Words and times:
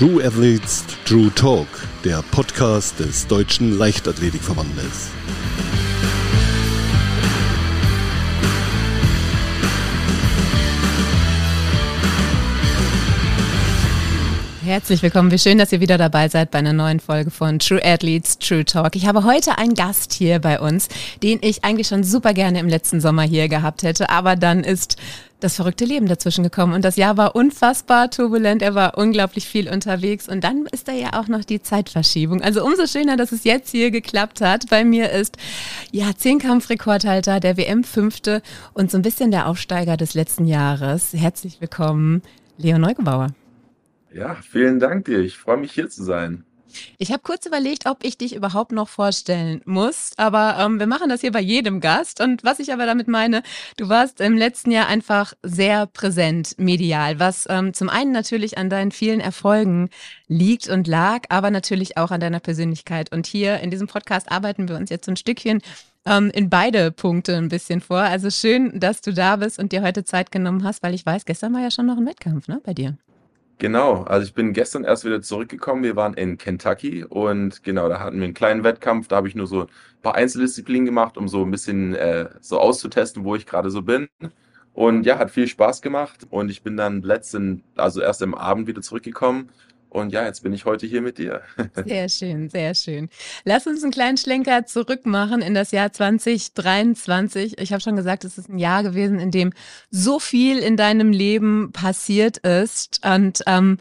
True 0.00 0.24
Athletes 0.24 0.82
True 1.04 1.30
Talk, 1.34 1.68
der 2.04 2.22
Podcast 2.30 2.98
des 2.98 3.26
Deutschen 3.26 3.76
Leichtathletikverbandes. 3.76 5.10
Herzlich 14.70 15.02
willkommen. 15.02 15.32
Wie 15.32 15.38
schön, 15.40 15.58
dass 15.58 15.72
ihr 15.72 15.80
wieder 15.80 15.98
dabei 15.98 16.28
seid 16.28 16.52
bei 16.52 16.60
einer 16.60 16.72
neuen 16.72 17.00
Folge 17.00 17.32
von 17.32 17.58
True 17.58 17.84
Athletes 17.84 18.38
True 18.38 18.64
Talk. 18.64 18.94
Ich 18.94 19.04
habe 19.04 19.24
heute 19.24 19.58
einen 19.58 19.74
Gast 19.74 20.12
hier 20.12 20.38
bei 20.38 20.60
uns, 20.60 20.88
den 21.24 21.40
ich 21.42 21.64
eigentlich 21.64 21.88
schon 21.88 22.04
super 22.04 22.34
gerne 22.34 22.60
im 22.60 22.68
letzten 22.68 23.00
Sommer 23.00 23.22
hier 23.22 23.48
gehabt 23.48 23.82
hätte, 23.82 24.10
aber 24.10 24.36
dann 24.36 24.62
ist 24.62 24.96
das 25.40 25.56
verrückte 25.56 25.84
Leben 25.84 26.06
dazwischen 26.06 26.44
gekommen 26.44 26.72
und 26.72 26.84
das 26.84 26.94
Jahr 26.94 27.16
war 27.16 27.34
unfassbar 27.34 28.12
turbulent. 28.12 28.62
Er 28.62 28.76
war 28.76 28.96
unglaublich 28.96 29.48
viel 29.48 29.68
unterwegs 29.68 30.28
und 30.28 30.44
dann 30.44 30.66
ist 30.70 30.86
da 30.86 30.92
ja 30.92 31.20
auch 31.20 31.26
noch 31.26 31.44
die 31.44 31.60
Zeitverschiebung. 31.60 32.40
Also 32.40 32.64
umso 32.64 32.86
schöner, 32.86 33.16
dass 33.16 33.32
es 33.32 33.42
jetzt 33.42 33.72
hier 33.72 33.90
geklappt 33.90 34.40
hat. 34.40 34.70
Bei 34.70 34.84
mir 34.84 35.10
ist 35.10 35.36
ja 35.90 36.12
Zehnkampfrekordhalter 36.16 37.40
der 37.40 37.56
WM 37.56 37.82
Fünfte 37.82 38.40
und 38.72 38.92
so 38.92 38.98
ein 38.98 39.02
bisschen 39.02 39.32
der 39.32 39.48
Aufsteiger 39.48 39.96
des 39.96 40.14
letzten 40.14 40.46
Jahres. 40.46 41.08
Herzlich 41.12 41.60
willkommen, 41.60 42.22
Leo 42.56 42.78
Neugebauer. 42.78 43.32
Ja, 44.12 44.36
vielen 44.36 44.80
Dank 44.80 45.04
dir. 45.04 45.20
Ich 45.20 45.36
freue 45.36 45.56
mich 45.56 45.72
hier 45.72 45.88
zu 45.88 46.02
sein. 46.02 46.44
Ich 46.98 47.10
habe 47.10 47.22
kurz 47.22 47.46
überlegt, 47.46 47.86
ob 47.86 48.04
ich 48.04 48.18
dich 48.18 48.34
überhaupt 48.34 48.72
noch 48.72 48.88
vorstellen 48.88 49.60
muss, 49.64 50.12
aber 50.16 50.56
ähm, 50.58 50.78
wir 50.78 50.86
machen 50.86 51.08
das 51.08 51.20
hier 51.20 51.32
bei 51.32 51.40
jedem 51.40 51.80
Gast. 51.80 52.20
Und 52.20 52.44
was 52.44 52.58
ich 52.58 52.72
aber 52.72 52.86
damit 52.86 53.08
meine, 53.08 53.42
du 53.76 53.88
warst 53.88 54.20
im 54.20 54.36
letzten 54.36 54.70
Jahr 54.70 54.86
einfach 54.86 55.34
sehr 55.42 55.86
präsent 55.86 56.54
medial, 56.58 57.18
was 57.18 57.46
ähm, 57.48 57.74
zum 57.74 57.88
einen 57.88 58.12
natürlich 58.12 58.58
an 58.58 58.70
deinen 58.70 58.92
vielen 58.92 59.20
Erfolgen 59.20 59.90
liegt 60.28 60.68
und 60.68 60.86
lag, 60.86 61.24
aber 61.28 61.50
natürlich 61.50 61.96
auch 61.96 62.10
an 62.10 62.20
deiner 62.20 62.40
Persönlichkeit. 62.40 63.12
Und 63.12 63.26
hier 63.26 63.60
in 63.60 63.70
diesem 63.70 63.88
Podcast 63.88 64.30
arbeiten 64.30 64.68
wir 64.68 64.76
uns 64.76 64.90
jetzt 64.90 65.06
so 65.06 65.12
ein 65.12 65.16
Stückchen 65.16 65.60
ähm, 66.06 66.30
in 66.32 66.50
beide 66.50 66.92
Punkte 66.92 67.36
ein 67.36 67.48
bisschen 67.48 67.80
vor. 67.80 67.98
Also 67.98 68.30
schön, 68.30 68.78
dass 68.78 69.00
du 69.00 69.12
da 69.12 69.36
bist 69.36 69.58
und 69.58 69.72
dir 69.72 69.82
heute 69.82 70.04
Zeit 70.04 70.30
genommen 70.30 70.64
hast, 70.64 70.82
weil 70.82 70.94
ich 70.94 71.04
weiß, 71.04 71.24
gestern 71.24 71.52
war 71.52 71.62
ja 71.62 71.70
schon 71.70 71.86
noch 71.86 71.96
ein 71.96 72.06
Wettkampf 72.06 72.48
ne, 72.48 72.60
bei 72.64 72.74
dir. 72.74 72.96
Genau, 73.60 74.04
also 74.04 74.26
ich 74.26 74.32
bin 74.32 74.54
gestern 74.54 74.84
erst 74.84 75.04
wieder 75.04 75.20
zurückgekommen. 75.20 75.82
Wir 75.82 75.94
waren 75.94 76.14
in 76.14 76.38
Kentucky 76.38 77.04
und 77.04 77.62
genau, 77.62 77.90
da 77.90 78.00
hatten 78.00 78.16
wir 78.16 78.24
einen 78.24 78.32
kleinen 78.32 78.64
Wettkampf. 78.64 79.06
Da 79.08 79.16
habe 79.16 79.28
ich 79.28 79.34
nur 79.34 79.46
so 79.46 79.64
ein 79.64 79.68
paar 80.00 80.14
Einzeldisziplinen 80.14 80.86
gemacht, 80.86 81.18
um 81.18 81.28
so 81.28 81.44
ein 81.44 81.50
bisschen 81.50 81.94
äh, 81.94 82.30
so 82.40 82.58
auszutesten, 82.58 83.22
wo 83.22 83.36
ich 83.36 83.44
gerade 83.44 83.70
so 83.70 83.82
bin. 83.82 84.08
Und 84.72 85.04
ja, 85.04 85.18
hat 85.18 85.30
viel 85.30 85.46
Spaß 85.46 85.82
gemacht. 85.82 86.26
Und 86.30 86.50
ich 86.50 86.62
bin 86.62 86.78
dann 86.78 87.02
letzten, 87.02 87.62
also 87.76 88.00
erst 88.00 88.22
am 88.22 88.34
Abend 88.34 88.66
wieder 88.66 88.80
zurückgekommen 88.80 89.50
und 89.90 90.12
ja, 90.12 90.24
jetzt 90.24 90.42
bin 90.42 90.52
ich 90.52 90.64
heute 90.64 90.86
hier 90.86 91.02
mit 91.02 91.18
dir. 91.18 91.42
Sehr 91.84 92.08
schön, 92.08 92.48
sehr 92.48 92.74
schön. 92.74 93.08
Lass 93.44 93.66
uns 93.66 93.82
einen 93.82 93.92
kleinen 93.92 94.16
Schlenker 94.16 94.64
zurückmachen 94.64 95.42
in 95.42 95.54
das 95.54 95.72
Jahr 95.72 95.92
2023. 95.92 97.58
Ich 97.58 97.72
habe 97.72 97.82
schon 97.82 97.96
gesagt, 97.96 98.24
es 98.24 98.38
ist 98.38 98.48
ein 98.48 98.58
Jahr 98.58 98.82
gewesen, 98.82 99.18
in 99.18 99.30
dem 99.30 99.52
so 99.90 100.18
viel 100.18 100.58
in 100.58 100.76
deinem 100.76 101.10
Leben 101.10 101.72
passiert 101.72 102.38
ist. 102.38 103.04
Und 103.04 103.40
ähm, 103.46 103.78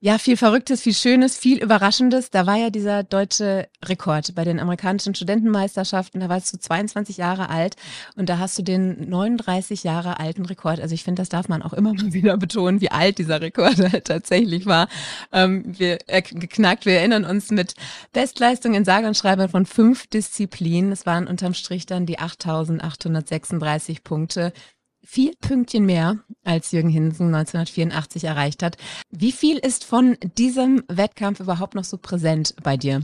ja, 0.00 0.18
viel 0.18 0.36
Verrücktes, 0.36 0.82
viel 0.82 0.94
Schönes, 0.94 1.36
viel 1.36 1.60
Überraschendes. 1.60 2.30
Da 2.30 2.46
war 2.46 2.54
ja 2.54 2.70
dieser 2.70 3.02
deutsche 3.02 3.68
Rekord 3.84 4.32
bei 4.36 4.44
den 4.44 4.60
amerikanischen 4.60 5.16
Studentenmeisterschaften. 5.16 6.20
Da 6.20 6.28
warst 6.28 6.52
du 6.52 6.58
22 6.58 7.16
Jahre 7.16 7.50
alt 7.50 7.74
und 8.14 8.28
da 8.28 8.38
hast 8.38 8.56
du 8.56 8.62
den 8.62 9.08
39 9.10 9.82
Jahre 9.82 10.20
alten 10.20 10.44
Rekord. 10.44 10.80
Also 10.80 10.94
ich 10.94 11.02
finde, 11.02 11.20
das 11.20 11.30
darf 11.30 11.48
man 11.48 11.62
auch 11.62 11.72
immer 11.72 11.94
mal 11.94 12.12
wieder 12.12 12.36
betonen, 12.36 12.80
wie 12.80 12.92
alt 12.92 13.18
dieser 13.18 13.40
Rekord 13.40 13.78
halt 13.92 14.04
tatsächlich 14.04 14.66
war. 14.66 14.88
Ähm, 15.32 15.64
wir 15.76 15.98
äh, 16.06 16.22
geknackt. 16.22 16.86
Wir 16.86 16.98
erinnern 16.98 17.24
uns 17.24 17.50
mit 17.50 17.74
Bestleistung 18.12 18.74
in 18.74 18.84
Sage 18.84 19.08
und 19.08 19.16
Schreibe 19.16 19.48
von 19.48 19.66
fünf 19.66 20.06
Disziplinen. 20.06 20.92
Es 20.92 21.06
waren 21.06 21.26
unterm 21.26 21.54
Strich 21.54 21.86
dann 21.86 22.06
die 22.06 22.20
8.836 22.20 24.04
Punkte 24.04 24.52
vier 25.04 25.32
Pünktchen 25.40 25.86
mehr, 25.86 26.18
als 26.44 26.72
Jürgen 26.72 26.88
Hinsen 26.88 27.34
1984 27.34 28.24
erreicht 28.24 28.62
hat. 28.62 28.76
Wie 29.10 29.32
viel 29.32 29.58
ist 29.58 29.84
von 29.84 30.16
diesem 30.36 30.84
Wettkampf 30.88 31.40
überhaupt 31.40 31.74
noch 31.74 31.84
so 31.84 31.98
präsent 31.98 32.54
bei 32.62 32.76
dir? 32.76 33.02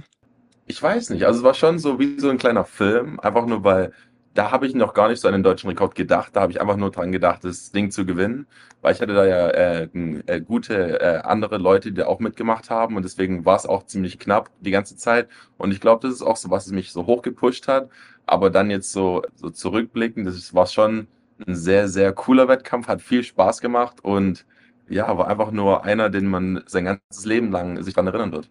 Ich 0.67 0.83
weiß 0.83 1.11
nicht. 1.11 1.27
Also 1.27 1.41
es 1.41 1.45
war 1.45 1.55
schon 1.55 1.79
so 1.79 1.99
wie 1.99 2.19
so 2.19 2.31
ein 2.31 2.39
kleiner 2.39 2.65
Film, 2.65 3.21
einfach 3.21 3.47
nur 3.47 3.65
weil 3.65 3.93
da 4.35 4.51
habe 4.51 4.67
ich 4.67 4.75
noch 4.75 4.95
gar 4.95 5.09
nicht 5.09 5.21
so 5.21 5.29
an 5.29 5.35
den 5.35 5.45
deutschen 5.45 5.69
Rekord 5.71 5.95
gedacht. 5.95 6.35
Da 6.35 6.41
habe 6.41 6.53
ich 6.53 6.61
einfach 6.61 6.77
nur 6.77 6.91
dran 6.91 7.13
gedacht, 7.13 7.45
das 7.45 7.71
Ding 7.71 7.93
zu 7.93 8.05
gewinnen, 8.05 8.47
weil 8.83 8.93
ich 8.93 9.01
hatte 9.01 9.15
da 9.15 9.25
ja 9.25 9.49
äh, 9.49 9.89
äh, 10.27 10.41
gute 10.41 11.01
äh, 11.01 11.21
andere 11.23 11.57
Leute, 11.57 11.93
die 11.93 12.01
da 12.01 12.07
auch 12.07 12.19
mitgemacht 12.19 12.69
haben 12.69 12.97
und 12.97 13.05
deswegen 13.05 13.45
war 13.45 13.57
es 13.57 13.65
auch 13.65 13.87
ziemlich 13.87 14.19
knapp 14.19 14.51
die 14.61 14.73
ganze 14.73 14.97
Zeit. 14.97 15.29
Und 15.57 15.73
ich 15.73 15.81
glaube, 15.81 16.07
das 16.07 16.17
ist 16.17 16.23
auch 16.23 16.37
so, 16.37 16.51
was 16.51 16.67
mich 16.73 16.93
so 16.93 17.07
hochgepusht 17.07 17.69
hat. 17.69 17.89
Aber 18.27 18.51
dann 18.51 18.71
jetzt 18.71 18.91
so, 18.91 19.23
so 19.35 19.51
zurückblicken, 19.51 20.25
das 20.25 20.53
war 20.55 20.67
schon 20.67 21.07
ein 21.47 21.55
sehr, 21.55 21.89
sehr 21.89 22.13
cooler 22.13 22.49
Wettkampf, 22.49 22.89
hat 22.89 23.03
viel 23.03 23.23
Spaß 23.23 23.61
gemacht 23.61 24.03
und 24.03 24.47
ja, 24.89 25.17
war 25.17 25.29
einfach 25.29 25.51
nur 25.51 25.85
einer, 25.85 26.11
den 26.11 26.27
man 26.27 26.63
sein 26.67 26.85
ganzes 26.85 27.25
Leben 27.25 27.51
lang 27.51 27.83
sich 27.83 27.95
daran 27.95 28.09
erinnern 28.09 28.33
wird. 28.33 28.51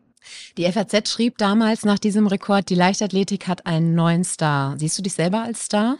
Die 0.57 0.69
FAZ 0.71 1.09
schrieb 1.09 1.37
damals 1.37 1.85
nach 1.85 1.99
diesem 1.99 2.27
Rekord, 2.27 2.69
die 2.69 2.75
Leichtathletik 2.75 3.47
hat 3.47 3.65
einen 3.65 3.93
neuen 3.93 4.23
Star. 4.23 4.77
Siehst 4.77 4.97
du 4.97 5.03
dich 5.03 5.13
selber 5.13 5.43
als 5.43 5.65
Star? 5.65 5.97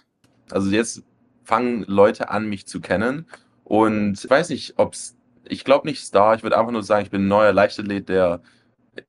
Also 0.50 0.70
jetzt 0.70 1.04
fangen 1.44 1.84
Leute 1.88 2.30
an, 2.30 2.48
mich 2.48 2.66
zu 2.68 2.80
kennen 2.80 3.28
und 3.64 4.24
ich 4.24 4.30
weiß 4.30 4.50
nicht, 4.50 4.76
ob 4.78 4.94
es, 4.94 5.16
ich 5.46 5.64
glaube 5.64 5.88
nicht 5.88 6.04
Star, 6.04 6.36
ich 6.36 6.44
würde 6.44 6.58
einfach 6.58 6.72
nur 6.72 6.84
sagen, 6.84 7.04
ich 7.04 7.12
bin 7.12 7.26
ein 7.26 7.28
neuer 7.28 7.54
Leichtathlet, 7.54 8.08
der 8.08 8.42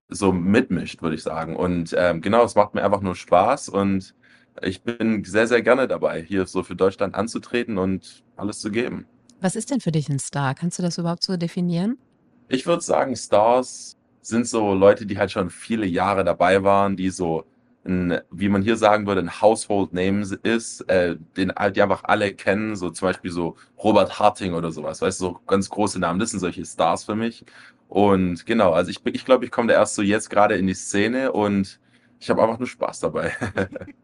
so 0.09 0.33
mitmischt, 0.33 1.03
würde 1.03 1.17
ich 1.17 1.23
sagen. 1.23 1.57
Und 1.57 1.95
ähm, 1.97 2.21
genau, 2.21 2.45
es 2.45 2.55
macht 2.55 2.75
mir 2.75 2.85
einfach 2.85 3.01
nur 3.01 3.15
Spaß 3.15 3.69
und 3.69 4.15
ich 4.63 4.83
bin 4.83 5.25
sehr, 5.25 5.47
sehr 5.47 5.63
gerne 5.63 5.89
dabei, 5.89 6.23
hier 6.23 6.47
so 6.47 6.63
für 6.63 6.77
Deutschland 6.77 7.15
anzutreten 7.15 7.79
und 7.79 8.23
alles 8.37 8.61
zu 8.61 8.71
geben. 8.71 9.07
Was 9.41 9.57
ist 9.57 9.71
denn 9.71 9.81
für 9.81 9.93
dich 9.93 10.09
ein 10.09 10.19
Star? 10.19 10.55
Kannst 10.55 10.79
du 10.79 10.83
das 10.83 10.99
überhaupt 10.99 11.23
so 11.23 11.37
definieren? 11.37 11.99
Ich 12.49 12.67
würde 12.67 12.83
sagen, 12.83 13.17
Stars 13.17 13.97
sind 14.23 14.47
so 14.47 14.75
Leute, 14.75 15.07
die 15.07 15.19
halt 15.19 15.31
schon 15.31 15.51
viele 15.51 15.87
Jahre 15.87 16.25
dabei 16.25 16.63
waren, 16.63 16.97
die 16.97 17.11
so 17.11 17.45
ein, 17.85 18.21
wie 18.31 18.49
man 18.49 18.63
hier 18.63 18.77
sagen 18.77 19.07
würde, 19.07 19.21
ein 19.21 19.43
Household 19.43 19.93
Name 19.93 20.23
ist, 20.43 20.81
äh, 20.89 21.17
den 21.37 21.53
halt 21.55 21.77
die 21.77 21.83
einfach 21.83 22.05
alle 22.05 22.33
kennen, 22.33 22.77
so 22.77 22.91
zum 22.91 23.09
Beispiel 23.09 23.31
so 23.31 23.57
Robert 23.83 24.19
Harting 24.19 24.55
oder 24.55 24.73
sowas, 24.73 25.03
weißt 25.03 25.21
du, 25.21 25.25
so 25.27 25.41
ganz 25.47 25.69
große 25.69 25.99
Namen, 25.99 26.19
das 26.19 26.31
sind 26.31 26.41
solche 26.41 26.65
Stars 26.65 27.05
für 27.05 27.15
mich. 27.15 27.45
Und 27.89 28.47
genau, 28.47 28.73
also 28.73 28.91
ich, 28.91 29.05
ich 29.05 29.25
glaube, 29.27 29.45
ich 29.45 29.51
komme 29.51 29.69
da 29.69 29.75
erst 29.75 29.95
so 29.95 30.03
jetzt 30.03 30.31
gerade 30.31 30.57
in 30.57 30.67
die 30.67 30.75
Szene 30.75 31.33
und 31.33 31.79
ich 32.19 32.31
habe 32.31 32.43
einfach 32.43 32.59
nur 32.59 32.69
Spaß 32.69 33.01
dabei. 33.01 33.33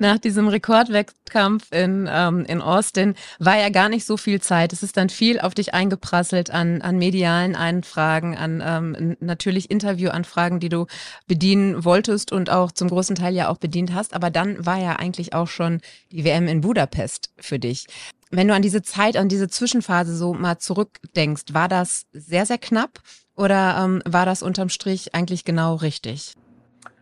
Nach 0.00 0.18
diesem 0.18 0.46
Rekordwettkampf 0.46 1.72
in, 1.72 2.08
ähm, 2.08 2.44
in 2.44 2.60
Austin 2.60 3.14
war 3.40 3.58
ja 3.58 3.68
gar 3.68 3.88
nicht 3.88 4.04
so 4.04 4.16
viel 4.16 4.40
Zeit. 4.40 4.72
Es 4.72 4.84
ist 4.84 4.96
dann 4.96 5.08
viel 5.08 5.40
auf 5.40 5.54
dich 5.54 5.74
eingeprasselt 5.74 6.52
an, 6.52 6.82
an 6.82 6.98
medialen 6.98 7.56
Einfragen, 7.56 8.36
an 8.36 8.62
ähm, 8.64 9.16
natürlich 9.18 9.72
Interviewanfragen, 9.72 10.60
die 10.60 10.68
du 10.68 10.86
bedienen 11.26 11.84
wolltest 11.84 12.30
und 12.30 12.48
auch 12.48 12.70
zum 12.70 12.88
großen 12.88 13.16
Teil 13.16 13.34
ja 13.34 13.48
auch 13.48 13.58
bedient 13.58 13.92
hast. 13.92 14.14
Aber 14.14 14.30
dann 14.30 14.64
war 14.64 14.78
ja 14.78 14.96
eigentlich 14.96 15.34
auch 15.34 15.48
schon 15.48 15.80
die 16.12 16.24
WM 16.24 16.46
in 16.46 16.60
Budapest 16.60 17.30
für 17.36 17.58
dich. 17.58 17.86
Wenn 18.30 18.46
du 18.46 18.54
an 18.54 18.62
diese 18.62 18.82
Zeit, 18.82 19.16
an 19.16 19.28
diese 19.28 19.48
Zwischenphase 19.48 20.16
so 20.16 20.32
mal 20.32 20.58
zurückdenkst, 20.58 21.54
war 21.54 21.68
das 21.68 22.06
sehr, 22.12 22.46
sehr 22.46 22.58
knapp 22.58 23.00
oder 23.34 23.80
ähm, 23.82 24.02
war 24.04 24.26
das 24.26 24.44
unterm 24.44 24.68
Strich 24.68 25.14
eigentlich 25.14 25.44
genau 25.44 25.74
richtig? 25.74 26.34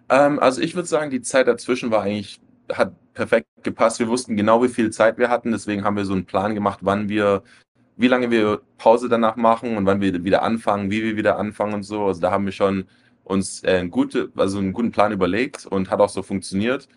Ähm, 0.09 0.39
also 0.39 0.63
ich 0.63 0.75
würde 0.75 0.89
sagen, 0.89 1.11
die 1.11 1.21
Zeit 1.21 1.47
dazwischen 1.47 1.91
war 1.91 2.03
eigentlich 2.03 2.41
hat 2.73 2.93
perfekt 3.15 3.49
gepasst. 3.63 3.99
Wir 3.99 4.09
wussten 4.09 4.37
genau, 4.37 4.63
wie 4.63 4.69
viel 4.69 4.91
Zeit 4.91 5.19
wir 5.19 5.29
hatten. 5.31 5.53
Deswegen 5.53 5.85
haben 5.85 5.97
wir 5.97 6.05
so 6.05 6.13
einen 6.13 6.27
Plan 6.27 6.55
gemacht, 6.55 6.81
wann 6.83 7.09
wir, 7.09 7.43
wie 7.97 8.09
lange 8.09 8.31
wir 8.31 8.61
Pause 8.79 9.09
danach 9.09 9.37
machen 9.37 9.77
und 9.77 9.87
wann 9.87 10.01
wir 10.01 10.25
wieder 10.25 10.43
anfangen, 10.43 10.91
wie 10.91 11.03
wir 11.03 11.17
wieder 11.17 11.39
anfangen 11.39 11.75
und 11.75 11.83
so. 11.83 12.05
Also 12.07 12.21
da 12.21 12.31
haben 12.31 12.45
wir 12.45 12.53
schon 12.53 12.87
uns 13.25 13.65
äh, 13.65 13.79
einen, 13.79 13.91
gute, 13.91 14.31
also 14.37 14.59
einen 14.59 14.73
guten 14.73 14.93
Plan 14.93 15.13
überlegt 15.13 15.67
und 15.67 15.91
hat 15.91 16.01
auch 16.01 16.09
so 16.09 16.23
funktioniert. 16.23 16.89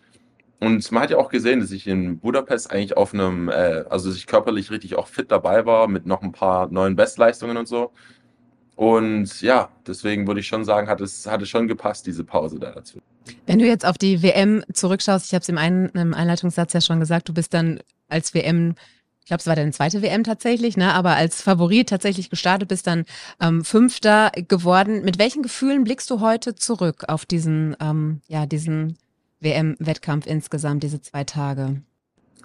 Und 0.60 0.92
man 0.92 1.02
hat 1.02 1.10
ja 1.10 1.16
auch 1.16 1.30
gesehen, 1.30 1.60
dass 1.60 1.70
ich 1.70 1.86
in 1.86 2.18
Budapest 2.18 2.70
eigentlich 2.70 2.96
auf 2.96 3.14
einem, 3.14 3.48
äh, 3.48 3.84
also 3.88 4.10
dass 4.10 4.18
ich 4.18 4.26
körperlich 4.26 4.70
richtig 4.70 4.96
auch 4.96 5.08
fit 5.08 5.30
dabei 5.30 5.64
war 5.64 5.88
mit 5.88 6.06
noch 6.06 6.22
ein 6.22 6.32
paar 6.32 6.68
neuen 6.70 6.96
Bestleistungen 6.96 7.56
und 7.56 7.66
so. 7.66 7.92
Und 8.76 9.40
ja, 9.42 9.70
deswegen 9.86 10.26
würde 10.26 10.40
ich 10.40 10.46
schon 10.46 10.64
sagen, 10.64 10.88
hat 10.88 11.00
es, 11.00 11.26
hat 11.26 11.42
es 11.42 11.48
schon 11.48 11.68
gepasst, 11.68 12.06
diese 12.06 12.24
Pause 12.24 12.58
da 12.58 12.72
dazu. 12.72 13.00
Wenn 13.46 13.58
du 13.58 13.66
jetzt 13.66 13.84
auf 13.86 13.98
die 13.98 14.22
WM 14.22 14.64
zurückschaust, 14.72 15.26
ich 15.26 15.34
habe 15.34 15.42
es 15.42 15.48
im, 15.48 15.58
Ein 15.58 16.14
Einleitungssatz 16.14 16.72
ja 16.72 16.80
schon 16.80 17.00
gesagt, 17.00 17.28
du 17.28 17.34
bist 17.34 17.54
dann 17.54 17.80
als 18.08 18.34
WM 18.34 18.74
ich 19.20 19.26
glaube, 19.26 19.42
es 19.42 19.46
war 19.46 19.54
deine 19.54 19.70
zweite 19.70 20.02
WM 20.02 20.24
tatsächlich, 20.24 20.76
ne? 20.76 20.92
aber 20.92 21.14
als 21.14 21.40
Favorit 21.40 21.88
tatsächlich 21.88 22.30
gestartet 22.30 22.68
bist, 22.68 22.88
dann 22.88 23.04
ähm, 23.40 23.64
Fünfter 23.64 24.32
geworden. 24.48 25.04
Mit 25.04 25.20
welchen 25.20 25.42
Gefühlen 25.42 25.84
blickst 25.84 26.10
du 26.10 26.20
heute 26.20 26.56
zurück 26.56 27.04
auf 27.06 27.26
diesen, 27.26 27.76
ähm, 27.80 28.22
ja, 28.26 28.46
diesen 28.46 28.98
WM-Wettkampf 29.38 30.26
insgesamt, 30.26 30.82
diese 30.82 31.00
zwei 31.00 31.22
Tage? 31.22 31.82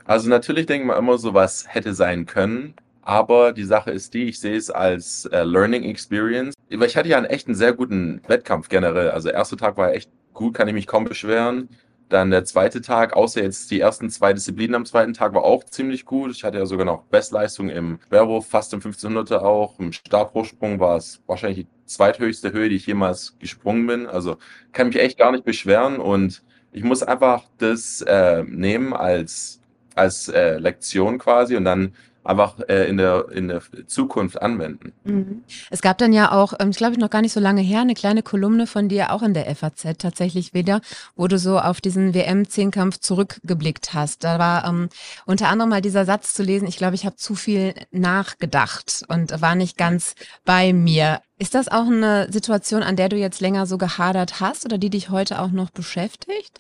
Also 0.04 0.30
natürlich 0.30 0.68
denkt 0.68 0.86
man 0.86 1.00
immer 1.00 1.18
so, 1.18 1.34
was 1.34 1.66
hätte 1.68 1.96
sein 1.96 2.28
können, 2.28 2.76
Aber 3.02 3.54
die 3.54 3.64
Sache 3.64 3.92
ist 3.92 4.14
die, 4.14 4.26
ich 4.26 4.40
sehe 4.40 4.58
es 4.58 4.70
als 4.70 5.26
äh, 5.26 5.44
Learning 5.44 5.84
Experience. 5.84 6.56
Ich 6.70 6.98
hatte 6.98 7.08
ja 7.08 7.18
einen 7.18 7.28
echt 7.28 7.48
einen 7.48 7.56
sehr 7.56 7.74
guten 7.74 8.22
Wettkampf 8.28 8.68
generell. 8.68 9.12
Also 9.12 9.30
der 9.30 9.38
erste 9.38 9.58
Tag 9.58 9.78
war 9.78 9.94
echt 9.94 10.10
gut, 10.36 10.54
kann 10.54 10.68
ich 10.68 10.74
mich 10.76 10.88
kaum 10.88 11.06
beschweren. 11.06 11.70
Dann 12.10 12.30
der 12.30 12.46
zweite 12.46 12.82
Tag, 12.82 13.14
außer 13.14 13.42
jetzt 13.42 13.72
die 13.72 13.80
ersten 13.80 14.12
zwei 14.12 14.32
Disziplinen 14.32 14.76
am 14.76 14.86
zweiten 14.86 15.14
Tag, 15.14 15.34
war 15.34 15.44
auch 15.44 15.64
ziemlich 15.64 16.06
gut. 16.06 16.32
Ich 16.32 16.44
hatte 16.44 16.60
ja 16.60 16.68
sogar 16.68 16.86
noch 16.86 17.02
Bestleistung 17.06 17.70
im 17.70 17.98
Werwurf, 18.12 18.48
fast 18.48 18.74
im 18.74 18.82
1500er 18.82 19.40
auch. 19.40 19.80
Im 19.80 19.92
Stabhochsprung 19.92 20.80
war 20.80 20.98
es 20.98 21.22
wahrscheinlich 21.26 21.66
die 21.66 21.68
zweithöchste 21.88 22.54
Höhe, 22.54 22.70
die 22.70 22.76
ich 22.76 22.86
jemals 22.86 23.36
gesprungen 23.40 23.88
bin. 23.88 24.06
Also 24.06 24.38
kann 24.72 24.88
mich 24.88 25.00
echt 25.00 25.18
gar 25.18 25.32
nicht 25.32 25.46
beschweren 25.46 25.98
und 25.98 26.44
ich 26.72 26.84
muss 26.84 27.02
einfach 27.02 27.44
das 27.58 28.02
äh, 28.02 28.44
nehmen 28.44 28.94
als, 28.94 29.62
als 29.96 30.28
äh, 30.28 30.60
Lektion 30.60 31.18
quasi 31.18 31.56
und 31.56 31.66
dann 31.66 31.96
einfach 32.26 32.60
äh, 32.68 32.90
in, 32.90 32.98
der, 32.98 33.30
in 33.32 33.48
der 33.48 33.62
Zukunft 33.88 34.42
anwenden. 34.42 34.94
Mhm. 35.04 35.44
Es 35.70 35.82
gab 35.82 35.98
dann 35.98 36.12
ja 36.12 36.32
auch, 36.32 36.54
ähm, 36.60 36.72
ich 36.72 36.78
glaube 36.78 37.00
noch 37.00 37.10
gar 37.10 37.22
nicht 37.22 37.34
so 37.34 37.40
lange 37.40 37.62
her, 37.62 37.82
eine 37.82 37.94
kleine 37.94 38.24
Kolumne 38.24 38.68
von 38.68 38.90
dir 38.90 39.12
auch 39.12 39.22
in 39.22 39.34
der 39.34 39.54
FAZ 39.56 39.98
tatsächlich 39.98 40.54
wieder, 40.54 40.82
wo 41.16 41.28
du 41.28 41.38
so 41.38 41.60
auf 41.60 41.82
diesen 41.82 42.14
WM-Zehnkampf 42.14 43.00
zurückgeblickt 43.00 43.94
hast. 43.94 44.24
Da 44.24 44.40
war 44.40 44.68
ähm, 44.68 44.90
unter 45.26 45.50
anderem 45.50 45.70
mal 45.70 45.82
dieser 45.82 46.06
Satz 46.06 46.34
zu 46.34 46.44
lesen, 46.44 46.68
ich 46.68 46.78
glaube, 46.78 46.96
ich 46.96 47.06
habe 47.06 47.16
zu 47.16 47.36
viel 47.36 47.74
nachgedacht 47.92 49.04
und 49.08 49.42
war 49.42 49.56
nicht 49.56 49.78
ganz 49.78 50.16
bei 50.44 50.74
mir. 50.74 51.22
Ist 51.38 51.54
das 51.54 51.68
auch 51.68 51.88
eine 51.88 52.32
Situation, 52.32 52.82
an 52.82 52.96
der 52.96 53.10
du 53.10 53.18
jetzt 53.18 53.42
länger 53.42 53.66
so 53.66 53.78
gehadert 53.78 54.40
hast 54.40 54.66
oder 54.66 54.78
die 54.78 54.90
dich 54.90 55.10
heute 55.10 55.42
auch 55.42 55.52
noch 55.52 55.70
beschäftigt? 55.70 56.60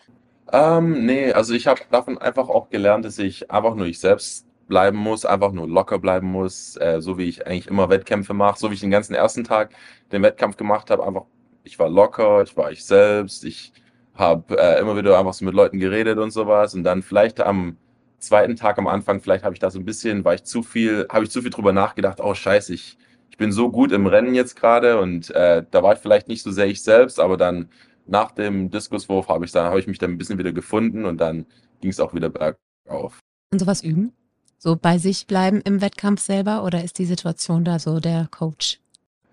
Ähm, 0.52 1.06
nee, 1.06 1.32
also 1.32 1.54
ich 1.54 1.66
habe 1.66 1.82
davon 1.90 2.18
einfach 2.18 2.50
auch 2.50 2.70
gelernt, 2.70 3.06
dass 3.06 3.18
ich 3.18 3.50
einfach 3.50 3.74
nur 3.76 3.88
ich 3.88 4.00
selbst 4.00 4.46
bleiben 4.68 4.98
muss, 4.98 5.26
einfach 5.26 5.52
nur 5.52 5.68
locker 5.68 6.00
bleiben 6.00 6.28
muss, 6.32 6.78
äh, 6.78 7.02
so 7.02 7.18
wie 7.18 7.26
ich 7.26 7.46
eigentlich 7.46 7.68
immer 7.68 7.90
Wettkämpfe 7.90 8.34
mache, 8.34 8.60
so 8.60 8.70
wie 8.70 8.76
ich 8.76 8.80
den 8.80 8.92
ganzen 8.92 9.14
ersten 9.14 9.44
Tag 9.44 9.72
den 10.12 10.24
Wettkampf 10.24 10.58
gemacht 10.58 10.90
habe, 10.90 11.06
einfach, 11.06 11.26
ich 11.64 11.78
war 11.80 11.90
locker, 11.90 12.44
ich 12.44 12.56
war 12.58 12.72
ich 12.72 12.84
selbst, 12.84 13.46
ich 13.46 13.74
habe 14.16 14.58
äh, 14.58 14.80
immer 14.80 14.96
wieder 14.98 15.18
einfach 15.20 15.34
so 15.34 15.46
mit 15.46 15.54
Leuten 15.54 15.80
geredet 15.80 16.18
und 16.18 16.32
sowas 16.32 16.74
und 16.74 16.84
dann 16.84 17.04
vielleicht 17.04 17.42
am 17.42 17.78
zweiten 18.20 18.56
Tag 18.56 18.78
am 18.78 18.88
Anfang, 18.88 19.22
vielleicht 19.22 19.44
habe 19.44 19.54
ich 19.54 19.60
da 19.60 19.70
so 19.70 19.80
ein 19.80 19.86
bisschen, 19.86 20.26
war 20.26 20.34
ich 20.34 20.44
zu 20.44 20.64
viel, 20.64 21.08
habe 21.12 21.26
ich 21.26 21.32
zu 21.32 21.42
viel 21.42 21.52
drüber 21.52 21.74
nachgedacht, 21.74 22.20
oh 22.22 22.34
scheiße, 22.34 22.74
ich, 22.74 22.98
ich 23.30 23.38
bin 23.38 23.52
so 23.52 23.70
gut 23.70 23.92
im 23.92 24.08
Rennen 24.08 24.34
jetzt 24.34 24.56
gerade 24.56 25.00
und 25.00 25.30
äh, 25.32 25.64
da 25.70 25.84
war 25.84 25.94
ich 25.94 26.00
vielleicht 26.00 26.28
nicht 26.28 26.42
so 26.42 26.52
sehr 26.52 26.68
ich 26.68 26.82
selbst, 26.82 27.20
aber 27.20 27.38
dann 27.38 27.70
nach 28.08 28.32
dem 28.32 28.70
Diskuswurf 28.72 29.28
habe 29.30 29.46
ich 29.46 29.54
habe 29.54 29.80
ich 29.80 29.88
mich 29.88 30.00
dann 30.00 30.12
ein 30.12 30.18
bisschen 30.18 30.38
wieder 30.38 30.54
gefunden 30.54 31.06
und 31.06 31.18
dann 31.18 31.46
ging 31.82 31.92
es 31.92 32.00
auch 32.00 32.14
wieder 32.14 32.30
bergauf. 32.30 33.20
Und 33.52 33.60
sowas 33.60 33.84
üben? 33.84 34.14
So 34.58 34.76
bei 34.76 34.98
sich 34.98 35.28
bleiben 35.28 35.62
im 35.62 35.82
Wettkampf 35.82 36.22
selber 36.22 36.64
oder 36.64 36.84
ist 36.84 37.00
die 37.00 37.06
Situation 37.06 37.64
da 37.64 37.80
so 37.80 38.00
der 38.00 38.28
Coach? 38.32 38.80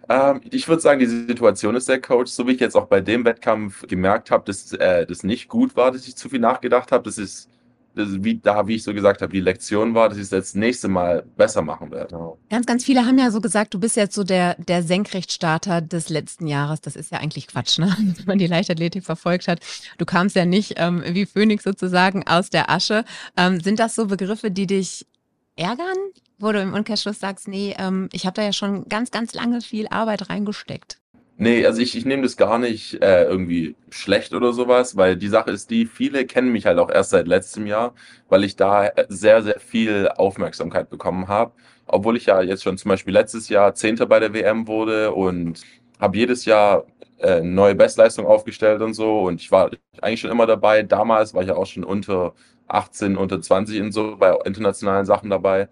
Ähm, 0.08 0.40
ich 0.50 0.68
würde 0.68 0.82
sagen, 0.82 1.00
die 1.00 1.06
Situation 1.06 1.74
ist 1.76 1.88
der 1.88 2.00
Coach, 2.00 2.30
so 2.30 2.46
wie 2.46 2.52
ich 2.52 2.60
jetzt 2.60 2.76
auch 2.76 2.86
bei 2.86 3.00
dem 3.00 3.24
Wettkampf 3.24 3.86
gemerkt 3.86 4.30
habe, 4.30 4.44
dass 4.44 4.72
äh, 4.72 5.06
das 5.06 5.22
nicht 5.22 5.48
gut 5.48 5.76
war, 5.76 5.92
dass 5.92 6.06
ich 6.06 6.16
zu 6.16 6.28
viel 6.28 6.40
nachgedacht 6.40 6.92
habe. 6.92 7.04
Das 7.04 7.18
ist, 7.18 7.48
das 7.94 8.08
ist 8.08 8.24
wie 8.24 8.36
da, 8.36 8.66
wie 8.66 8.76
ich 8.76 8.82
so 8.82 8.92
gesagt 8.94 9.22
habe, 9.22 9.32
die 9.32 9.40
Lektion 9.40 9.94
war, 9.94 10.08
dass 10.08 10.18
ich 10.18 10.24
es 10.24 10.30
das 10.30 10.54
nächste 10.54 10.88
Mal 10.88 11.24
besser 11.36 11.62
machen 11.62 11.90
werde. 11.90 12.34
Ganz, 12.50 12.66
ganz 12.66 12.84
viele 12.84 13.06
haben 13.06 13.18
ja 13.18 13.30
so 13.30 13.40
gesagt, 13.40 13.74
du 13.74 13.80
bist 13.80 13.96
jetzt 13.96 14.14
so 14.14 14.24
der, 14.24 14.56
der 14.56 14.82
Senkrechtstarter 14.82 15.80
des 15.80 16.08
letzten 16.08 16.46
Jahres. 16.46 16.80
Das 16.80 16.96
ist 16.96 17.12
ja 17.12 17.18
eigentlich 17.18 17.46
Quatsch, 17.46 17.78
ne? 17.78 17.94
wenn 17.98 18.26
man 18.26 18.38
die 18.38 18.46
Leichtathletik 18.46 19.04
verfolgt 19.04 19.46
hat. 19.46 19.60
Du 19.98 20.04
kamst 20.04 20.34
ja 20.36 20.44
nicht 20.44 20.74
ähm, 20.76 21.02
wie 21.06 21.26
Phoenix 21.26 21.64
sozusagen 21.64 22.26
aus 22.26 22.50
der 22.50 22.70
Asche. 22.70 23.04
Ähm, 23.36 23.60
sind 23.60 23.78
das 23.78 23.94
so 23.94 24.06
Begriffe, 24.06 24.50
die 24.50 24.66
dich 24.66 25.06
ärgern, 25.56 25.96
wo 26.38 26.52
du 26.52 26.60
im 26.60 26.74
Umkehrschluss 26.74 27.20
sagst, 27.20 27.48
nee, 27.48 27.74
ähm, 27.78 28.08
ich 28.12 28.26
habe 28.26 28.34
da 28.34 28.42
ja 28.42 28.52
schon 28.52 28.88
ganz, 28.88 29.10
ganz 29.10 29.34
lange 29.34 29.60
viel 29.60 29.86
Arbeit 29.88 30.28
reingesteckt? 30.30 30.98
Nee, 31.38 31.66
also 31.66 31.80
ich, 31.80 31.96
ich 31.96 32.04
nehme 32.04 32.22
das 32.22 32.36
gar 32.36 32.58
nicht 32.58 33.02
äh, 33.02 33.24
irgendwie 33.24 33.74
schlecht 33.90 34.32
oder 34.32 34.52
sowas, 34.52 34.96
weil 34.96 35.16
die 35.16 35.28
Sache 35.28 35.50
ist 35.50 35.70
die, 35.70 35.86
viele 35.86 36.26
kennen 36.26 36.52
mich 36.52 36.66
halt 36.66 36.78
auch 36.78 36.90
erst 36.90 37.10
seit 37.10 37.26
letztem 37.26 37.66
Jahr, 37.66 37.94
weil 38.28 38.44
ich 38.44 38.54
da 38.54 38.90
sehr, 39.08 39.42
sehr 39.42 39.58
viel 39.58 40.08
Aufmerksamkeit 40.08 40.88
bekommen 40.90 41.28
habe. 41.28 41.52
Obwohl 41.86 42.16
ich 42.16 42.26
ja 42.26 42.42
jetzt 42.42 42.62
schon 42.62 42.78
zum 42.78 42.90
Beispiel 42.90 43.12
letztes 43.12 43.48
Jahr 43.48 43.74
Zehnter 43.74 44.06
bei 44.06 44.20
der 44.20 44.32
WM 44.34 44.68
wurde 44.68 45.12
und 45.12 45.62
habe 45.98 46.16
jedes 46.16 46.44
Jahr 46.44 46.84
äh, 47.22 47.40
neue 47.42 47.74
Bestleistung 47.74 48.26
aufgestellt 48.26 48.82
und 48.82 48.94
so. 48.94 49.20
Und 49.22 49.40
ich 49.40 49.50
war 49.50 49.70
eigentlich 50.00 50.20
schon 50.20 50.30
immer 50.30 50.46
dabei. 50.46 50.82
Damals 50.82 51.34
war 51.34 51.42
ich 51.42 51.48
ja 51.48 51.56
auch 51.56 51.66
schon 51.66 51.84
unter 51.84 52.34
18, 52.68 53.16
unter 53.16 53.40
20 53.40 53.80
und 53.80 53.92
so 53.92 54.16
bei 54.16 54.34
internationalen 54.44 55.06
Sachen 55.06 55.30
dabei. 55.30 55.68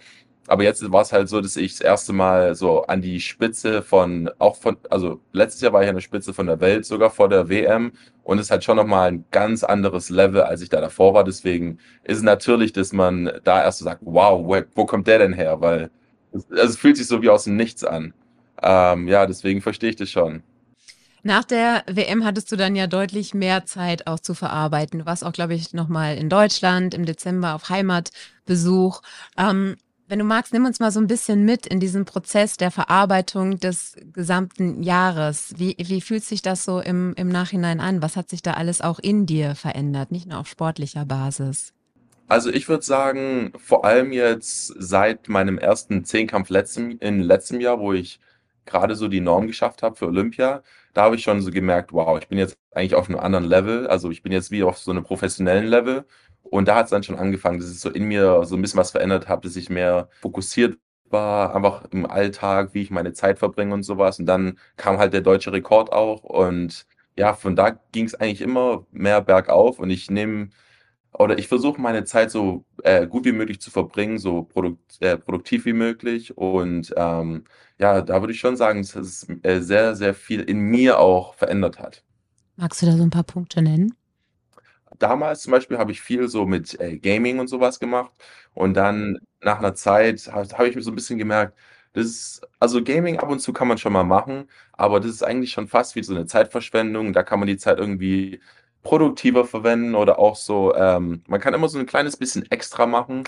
Aber 0.46 0.64
jetzt 0.64 0.90
war 0.90 1.02
es 1.02 1.12
halt 1.12 1.28
so, 1.28 1.40
dass 1.40 1.56
ich 1.56 1.72
das 1.72 1.80
erste 1.80 2.12
Mal 2.12 2.54
so 2.56 2.82
an 2.86 3.02
die 3.02 3.20
Spitze 3.20 3.82
von, 3.82 4.30
auch 4.38 4.56
von, 4.56 4.76
also 4.90 5.20
letztes 5.32 5.60
Jahr 5.60 5.72
war 5.72 5.82
ich 5.82 5.88
an 5.88 5.94
der 5.94 6.02
Spitze 6.02 6.34
von 6.34 6.46
der 6.46 6.60
Welt, 6.60 6.84
sogar 6.86 7.10
vor 7.10 7.28
der 7.28 7.48
WM. 7.48 7.92
Und 8.24 8.38
es 8.38 8.50
halt 8.50 8.64
schon 8.64 8.76
nochmal 8.76 9.10
ein 9.12 9.24
ganz 9.30 9.64
anderes 9.64 10.10
Level, 10.10 10.42
als 10.42 10.62
ich 10.62 10.68
da 10.68 10.80
davor 10.80 11.14
war. 11.14 11.24
Deswegen 11.24 11.78
ist 12.04 12.18
es 12.18 12.22
natürlich, 12.24 12.72
dass 12.72 12.92
man 12.92 13.30
da 13.44 13.62
erst 13.62 13.78
so 13.78 13.84
sagt, 13.84 14.00
wow, 14.04 14.44
wo, 14.44 14.60
wo 14.74 14.86
kommt 14.86 15.06
der 15.06 15.18
denn 15.18 15.32
her? 15.32 15.60
Weil 15.60 15.90
es, 16.32 16.50
also 16.50 16.64
es 16.64 16.76
fühlt 16.78 16.96
sich 16.96 17.06
so 17.06 17.22
wie 17.22 17.28
aus 17.30 17.44
dem 17.44 17.56
Nichts 17.56 17.84
an. 17.84 18.14
Ähm, 18.62 19.08
ja, 19.08 19.26
deswegen 19.26 19.62
verstehe 19.62 19.90
ich 19.90 19.96
das 19.96 20.10
schon. 20.10 20.42
Nach 21.22 21.44
der 21.44 21.84
WM 21.86 22.24
hattest 22.24 22.50
du 22.50 22.56
dann 22.56 22.76
ja 22.76 22.86
deutlich 22.86 23.34
mehr 23.34 23.66
Zeit 23.66 24.06
auch 24.06 24.20
zu 24.20 24.34
verarbeiten. 24.34 25.00
Du 25.00 25.06
warst 25.06 25.24
auch, 25.24 25.32
glaube 25.32 25.54
ich, 25.54 25.74
nochmal 25.74 26.16
in 26.16 26.28
Deutschland 26.28 26.94
im 26.94 27.04
Dezember 27.04 27.54
auf 27.54 27.68
Heimatbesuch. 27.68 29.02
Ähm, 29.36 29.76
wenn 30.08 30.18
du 30.18 30.24
magst, 30.24 30.52
nimm 30.52 30.64
uns 30.64 30.80
mal 30.80 30.90
so 30.90 30.98
ein 30.98 31.06
bisschen 31.06 31.44
mit 31.44 31.66
in 31.66 31.78
diesen 31.78 32.04
Prozess 32.04 32.56
der 32.56 32.72
Verarbeitung 32.72 33.60
des 33.60 33.94
gesamten 34.12 34.82
Jahres. 34.82 35.54
Wie, 35.56 35.76
wie 35.78 36.00
fühlt 36.00 36.24
sich 36.24 36.42
das 36.42 36.64
so 36.64 36.80
im, 36.80 37.14
im 37.16 37.28
Nachhinein 37.28 37.78
an? 37.78 38.02
Was 38.02 38.16
hat 38.16 38.28
sich 38.28 38.42
da 38.42 38.54
alles 38.54 38.80
auch 38.80 38.98
in 38.98 39.26
dir 39.26 39.54
verändert, 39.54 40.10
nicht 40.10 40.26
nur 40.26 40.38
auf 40.40 40.48
sportlicher 40.48 41.04
Basis? 41.04 41.74
Also 42.26 42.50
ich 42.50 42.68
würde 42.68 42.84
sagen, 42.84 43.52
vor 43.56 43.84
allem 43.84 44.12
jetzt 44.12 44.74
seit 44.78 45.28
meinem 45.28 45.58
ersten 45.58 46.04
Zehnkampf 46.04 46.48
letztem, 46.48 46.98
in 46.98 47.20
letztem 47.20 47.60
Jahr, 47.60 47.78
wo 47.78 47.92
ich 47.92 48.20
gerade 48.66 48.96
so 48.96 49.06
die 49.06 49.20
Norm 49.20 49.46
geschafft 49.46 49.82
habe 49.82 49.96
für 49.96 50.06
Olympia, 50.06 50.62
da 50.92 51.02
habe 51.02 51.16
ich 51.16 51.22
schon 51.22 51.40
so 51.40 51.50
gemerkt, 51.50 51.92
wow, 51.92 52.18
ich 52.20 52.28
bin 52.28 52.38
jetzt 52.38 52.56
eigentlich 52.72 52.94
auf 52.94 53.08
einem 53.08 53.18
anderen 53.18 53.44
Level. 53.44 53.86
Also 53.86 54.10
ich 54.10 54.22
bin 54.22 54.32
jetzt 54.32 54.50
wie 54.50 54.62
auf 54.62 54.78
so 54.78 54.90
einem 54.90 55.04
professionellen 55.04 55.66
Level. 55.66 56.04
Und 56.42 56.68
da 56.68 56.76
hat 56.76 56.86
es 56.86 56.90
dann 56.90 57.02
schon 57.02 57.16
angefangen, 57.16 57.60
dass 57.60 57.70
ich 57.70 57.80
so 57.80 57.90
in 57.90 58.04
mir 58.04 58.44
so 58.44 58.56
ein 58.56 58.62
bisschen 58.62 58.78
was 58.78 58.90
verändert 58.90 59.28
habe, 59.28 59.42
dass 59.42 59.56
ich 59.56 59.70
mehr 59.70 60.08
fokussiert 60.20 60.78
war, 61.10 61.54
einfach 61.54 61.84
im 61.90 62.06
Alltag, 62.06 62.70
wie 62.74 62.82
ich 62.82 62.90
meine 62.90 63.12
Zeit 63.12 63.38
verbringe 63.38 63.74
und 63.74 63.82
sowas. 63.82 64.18
Und 64.18 64.26
dann 64.26 64.58
kam 64.76 64.98
halt 64.98 65.12
der 65.12 65.20
deutsche 65.20 65.52
Rekord 65.52 65.92
auch. 65.92 66.22
Und 66.24 66.86
ja, 67.16 67.34
von 67.34 67.56
da 67.56 67.70
ging 67.92 68.06
es 68.06 68.14
eigentlich 68.14 68.40
immer 68.40 68.86
mehr 68.90 69.20
bergauf. 69.20 69.78
Und 69.78 69.90
ich 69.90 70.10
nehme 70.10 70.50
oder 71.12 71.38
ich 71.38 71.48
versuche 71.48 71.80
meine 71.80 72.04
Zeit 72.04 72.30
so 72.30 72.64
äh, 72.82 73.06
gut 73.06 73.24
wie 73.24 73.32
möglich 73.32 73.60
zu 73.60 73.70
verbringen, 73.70 74.18
so 74.18 74.44
produkt, 74.44 75.00
äh, 75.00 75.16
produktiv 75.18 75.64
wie 75.64 75.72
möglich. 75.72 76.36
Und 76.36 76.92
ähm, 76.96 77.44
ja, 77.78 78.00
da 78.02 78.20
würde 78.20 78.32
ich 78.32 78.40
schon 78.40 78.56
sagen, 78.56 78.82
dass 78.82 78.94
es 78.94 79.28
äh, 79.42 79.60
sehr, 79.60 79.96
sehr 79.96 80.14
viel 80.14 80.40
in 80.40 80.60
mir 80.60 80.98
auch 80.98 81.34
verändert 81.34 81.78
hat. 81.78 82.04
Magst 82.56 82.82
du 82.82 82.86
da 82.86 82.92
so 82.96 83.02
ein 83.02 83.10
paar 83.10 83.24
Punkte 83.24 83.62
nennen? 83.62 83.94
Damals 84.98 85.42
zum 85.42 85.52
Beispiel 85.52 85.78
habe 85.78 85.92
ich 85.92 86.00
viel 86.02 86.28
so 86.28 86.46
mit 86.46 86.78
äh, 86.80 86.98
Gaming 86.98 87.38
und 87.38 87.48
sowas 87.48 87.80
gemacht. 87.80 88.12
Und 88.54 88.74
dann 88.74 89.18
nach 89.40 89.58
einer 89.58 89.74
Zeit 89.74 90.28
habe 90.32 90.46
hab 90.46 90.66
ich 90.66 90.76
mir 90.76 90.82
so 90.82 90.90
ein 90.92 90.94
bisschen 90.96 91.18
gemerkt, 91.18 91.56
das 91.92 92.06
ist, 92.06 92.48
also 92.60 92.84
Gaming 92.84 93.18
ab 93.18 93.28
und 93.30 93.40
zu 93.40 93.52
kann 93.52 93.66
man 93.66 93.78
schon 93.78 93.92
mal 93.92 94.04
machen, 94.04 94.48
aber 94.72 95.00
das 95.00 95.10
ist 95.10 95.22
eigentlich 95.24 95.50
schon 95.52 95.66
fast 95.66 95.96
wie 95.96 96.02
so 96.04 96.14
eine 96.14 96.26
Zeitverschwendung. 96.26 97.12
Da 97.12 97.22
kann 97.24 97.40
man 97.40 97.48
die 97.48 97.56
Zeit 97.56 97.78
irgendwie 97.78 98.40
produktiver 98.82 99.44
verwenden 99.44 99.94
oder 99.94 100.18
auch 100.18 100.36
so, 100.36 100.74
ähm, 100.74 101.22
man 101.28 101.40
kann 101.40 101.54
immer 101.54 101.68
so 101.68 101.78
ein 101.78 101.86
kleines 101.86 102.16
bisschen 102.16 102.50
extra 102.50 102.86
machen, 102.86 103.24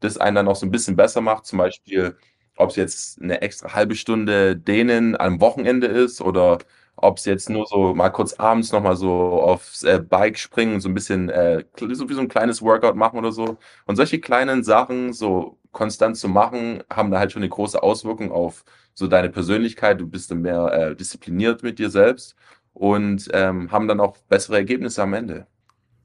das 0.00 0.18
einen 0.18 0.36
dann 0.36 0.48
auch 0.48 0.56
so 0.56 0.66
ein 0.66 0.70
bisschen 0.70 0.96
besser 0.96 1.20
macht. 1.20 1.46
Zum 1.46 1.58
Beispiel, 1.58 2.16
ob 2.56 2.70
es 2.70 2.76
jetzt 2.76 3.20
eine 3.22 3.42
extra 3.42 3.74
halbe 3.74 3.94
Stunde 3.96 4.56
dehnen 4.56 5.16
am 5.20 5.40
Wochenende 5.40 5.86
ist 5.86 6.20
oder 6.20 6.58
ob 6.96 7.18
es 7.18 7.24
jetzt 7.24 7.50
nur 7.50 7.66
so 7.66 7.94
mal 7.94 8.10
kurz 8.10 8.34
abends 8.34 8.72
nochmal 8.72 8.96
so 8.96 9.10
aufs 9.42 9.82
äh, 9.82 10.00
Bike 10.00 10.38
springen 10.38 10.80
so 10.80 10.88
ein 10.88 10.94
bisschen, 10.94 11.28
äh, 11.28 11.64
so 11.76 12.08
wie 12.08 12.14
so 12.14 12.20
ein 12.20 12.28
kleines 12.28 12.62
Workout 12.62 12.96
machen 12.96 13.18
oder 13.18 13.32
so. 13.32 13.58
Und 13.86 13.96
solche 13.96 14.20
kleinen 14.20 14.62
Sachen 14.64 15.12
so 15.12 15.58
konstant 15.72 16.16
zu 16.16 16.28
machen, 16.28 16.82
haben 16.92 17.10
da 17.10 17.18
halt 17.18 17.32
schon 17.32 17.42
eine 17.42 17.48
große 17.50 17.82
Auswirkung 17.82 18.30
auf 18.32 18.64
so 18.94 19.08
deine 19.08 19.28
Persönlichkeit. 19.30 20.00
Du 20.00 20.06
bist 20.06 20.30
dann 20.30 20.42
mehr 20.42 20.72
äh, 20.72 20.96
diszipliniert 20.96 21.62
mit 21.64 21.78
dir 21.78 21.90
selbst 21.90 22.36
und 22.74 23.28
ähm, 23.32 23.72
haben 23.72 23.88
dann 23.88 24.00
auch 24.00 24.16
bessere 24.28 24.56
Ergebnisse 24.56 25.02
am 25.02 25.14
Ende. 25.14 25.46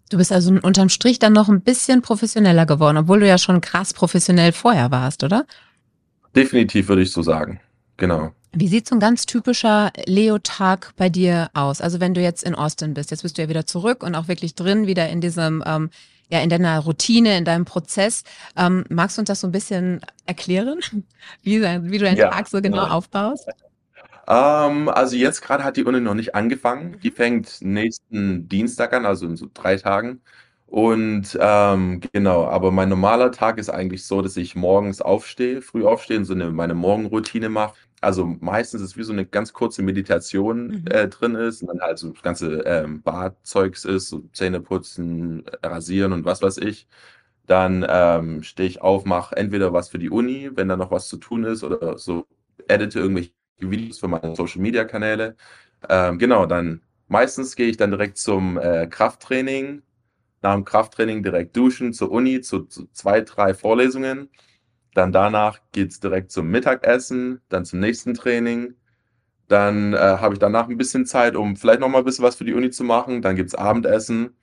Du 0.10 0.18
bist 0.18 0.32
also 0.32 0.54
unterm 0.64 0.90
Strich 0.90 1.20
dann 1.20 1.34
noch 1.34 1.50
ein 1.50 1.62
bisschen 1.62 2.02
professioneller 2.02 2.66
geworden, 2.66 2.98
obwohl 2.98 3.20
du 3.20 3.28
ja 3.28 3.38
schon 3.38 3.62
krass 3.62 3.94
professionell 3.94 4.54
vorher 4.54 4.90
warst, 4.90 5.24
oder? 5.24 5.46
Definitiv 6.36 6.88
würde 6.88 7.04
ich 7.04 7.12
so 7.12 7.22
sagen. 7.22 7.60
Genau. 7.98 8.32
Wie 8.52 8.68
sieht 8.68 8.88
so 8.88 8.96
ein 8.96 9.00
ganz 9.00 9.28
typischer 9.28 9.92
Leo-Tag 10.06 10.94
bei 10.96 11.10
dir 11.10 11.50
aus? 11.54 11.82
Also 11.82 12.00
wenn 12.00 12.16
du 12.16 12.22
jetzt 12.22 12.44
in 12.44 12.56
Austin 12.56 12.96
bist, 12.96 13.12
jetzt 13.12 13.22
bist 13.22 13.38
du 13.38 13.44
ja 13.44 13.50
wieder 13.50 13.68
zurück 13.68 14.02
und 14.04 14.16
auch 14.16 14.28
wirklich 14.28 14.56
drin, 14.56 14.88
wieder 14.88 15.08
in 15.10 15.22
diesem 15.22 15.64
ähm, 15.66 15.92
ja, 16.32 16.42
in 16.42 16.50
deiner 16.50 16.80
Routine, 16.80 17.38
in 17.38 17.46
deinem 17.46 17.66
Prozess. 17.66 18.24
Ähm, 18.56 18.86
magst 18.90 19.18
du 19.18 19.22
uns 19.22 19.28
das 19.28 19.42
so 19.42 19.48
ein 19.48 19.52
bisschen 19.52 20.02
erklären, 20.26 20.80
wie, 21.44 21.62
wie 21.62 21.98
du 21.98 22.06
deinen 22.06 22.18
Ja, 22.18 22.30
Tag 22.30 22.48
so 22.48 22.62
genau 22.62 22.86
ja. 22.86 22.92
aufbaust? 22.92 23.50
Ähm, 24.30 24.90
also 24.90 25.16
jetzt 25.16 25.42
gerade 25.42 25.64
hat 25.64 25.78
die 25.78 25.86
Uni 25.86 26.00
noch 26.02 26.14
nicht 26.16 26.36
angefangen. 26.36 27.00
Die 27.02 27.10
Mhm. 27.10 27.16
fängt 27.16 27.62
nächsten 27.62 28.48
Dienstag 28.48 28.94
an, 28.94 29.06
also 29.06 29.26
in 29.28 29.36
so 29.38 29.50
drei 29.54 29.78
Tagen. 29.78 30.22
Und 30.68 31.38
ähm, 31.42 32.00
genau, 32.14 32.46
aber 32.46 32.72
mein 32.72 32.90
normaler 32.90 33.32
Tag 33.32 33.58
ist 33.58 33.70
eigentlich 33.70 34.06
so, 34.06 34.22
dass 34.22 34.38
ich 34.38 34.56
morgens 34.56 35.02
aufstehe, 35.02 35.62
früh 35.64 35.84
aufstehe 35.86 36.18
und 36.20 36.26
so 36.26 36.34
eine, 36.36 36.52
meine 36.52 36.76
Morgenroutine 36.76 37.50
mache. 37.50 37.74
Also 38.02 38.26
meistens 38.40 38.82
ist 38.82 38.92
es 38.92 38.98
wie 38.98 39.04
so 39.04 39.12
eine 39.14 39.26
ganz 39.26 39.52
kurze 39.54 39.82
Meditation 39.82 40.68
Mhm. 40.68 40.88
äh, 40.90 41.08
drin 41.10 41.36
ist 41.36 41.62
und 41.64 41.70
dann 41.70 41.82
halt 41.82 41.98
so 41.98 42.12
das 42.12 42.22
ganze 42.22 42.60
ähm, 42.66 43.02
Badzeugs 43.02 43.84
ist, 43.86 44.10
so 44.10 44.20
Zähne 44.34 44.62
putzen, 44.62 45.44
rasieren 45.64 46.14
und 46.14 46.24
was 46.26 46.42
weiß 46.44 46.58
ich. 46.60 46.88
Dann 47.48 47.86
ähm, 47.90 48.44
stehe 48.44 48.70
ich 48.70 48.82
auf, 48.82 49.06
mache 49.06 49.36
entweder 49.36 49.74
was 49.74 49.90
für 49.90 49.98
die 50.00 50.10
Uni, 50.12 50.52
wenn 50.56 50.68
da 50.70 50.76
noch 50.78 50.92
was 50.92 51.08
zu 51.08 51.18
tun 51.18 51.44
ist, 51.46 51.64
oder 51.64 51.98
so 51.98 52.28
edite 52.68 53.00
irgendwelche 53.00 53.32
Videos 53.62 54.00
für 54.00 54.08
meine 54.08 54.36
Social 54.36 54.62
Media 54.62 54.86
Kanäle. 54.86 55.36
Ähm, 55.88 56.20
genau, 56.20 56.46
dann 56.46 56.82
meistens 57.08 57.56
gehe 57.56 57.68
ich 57.68 57.78
dann 57.78 57.92
direkt 57.92 58.18
zum 58.18 58.58
äh, 58.58 58.88
Krafttraining. 58.88 59.82
Nach 60.42 60.54
dem 60.54 60.66
Krafttraining 60.66 61.24
direkt 61.24 61.56
duschen 61.58 61.94
zur 61.94 62.12
Uni, 62.12 62.42
zu, 62.42 62.62
zu 62.64 62.88
zwei, 62.94 63.22
drei 63.22 63.54
Vorlesungen. 63.54 64.30
Dann 64.94 65.12
danach 65.12 65.60
geht's 65.72 66.00
direkt 66.00 66.32
zum 66.32 66.50
Mittagessen, 66.50 67.42
dann 67.50 67.66
zum 67.66 67.80
nächsten 67.80 68.14
Training. 68.14 68.76
Dann 69.48 69.94
äh, 69.94 69.98
habe 69.98 70.36
ich 70.36 70.40
danach 70.40 70.70
ein 70.70 70.78
bisschen 70.78 71.06
Zeit, 71.06 71.36
um 71.36 71.56
vielleicht 71.56 71.80
noch 71.82 71.90
mal 71.90 72.00
ein 72.00 72.06
bisschen 72.06 72.26
was 72.26 72.36
für 72.36 72.46
die 72.46 72.54
Uni 72.54 72.70
zu 72.70 72.84
machen. 72.84 73.22
Dann 73.22 73.36
gibt's 73.36 73.56
Abendessen 73.56 74.36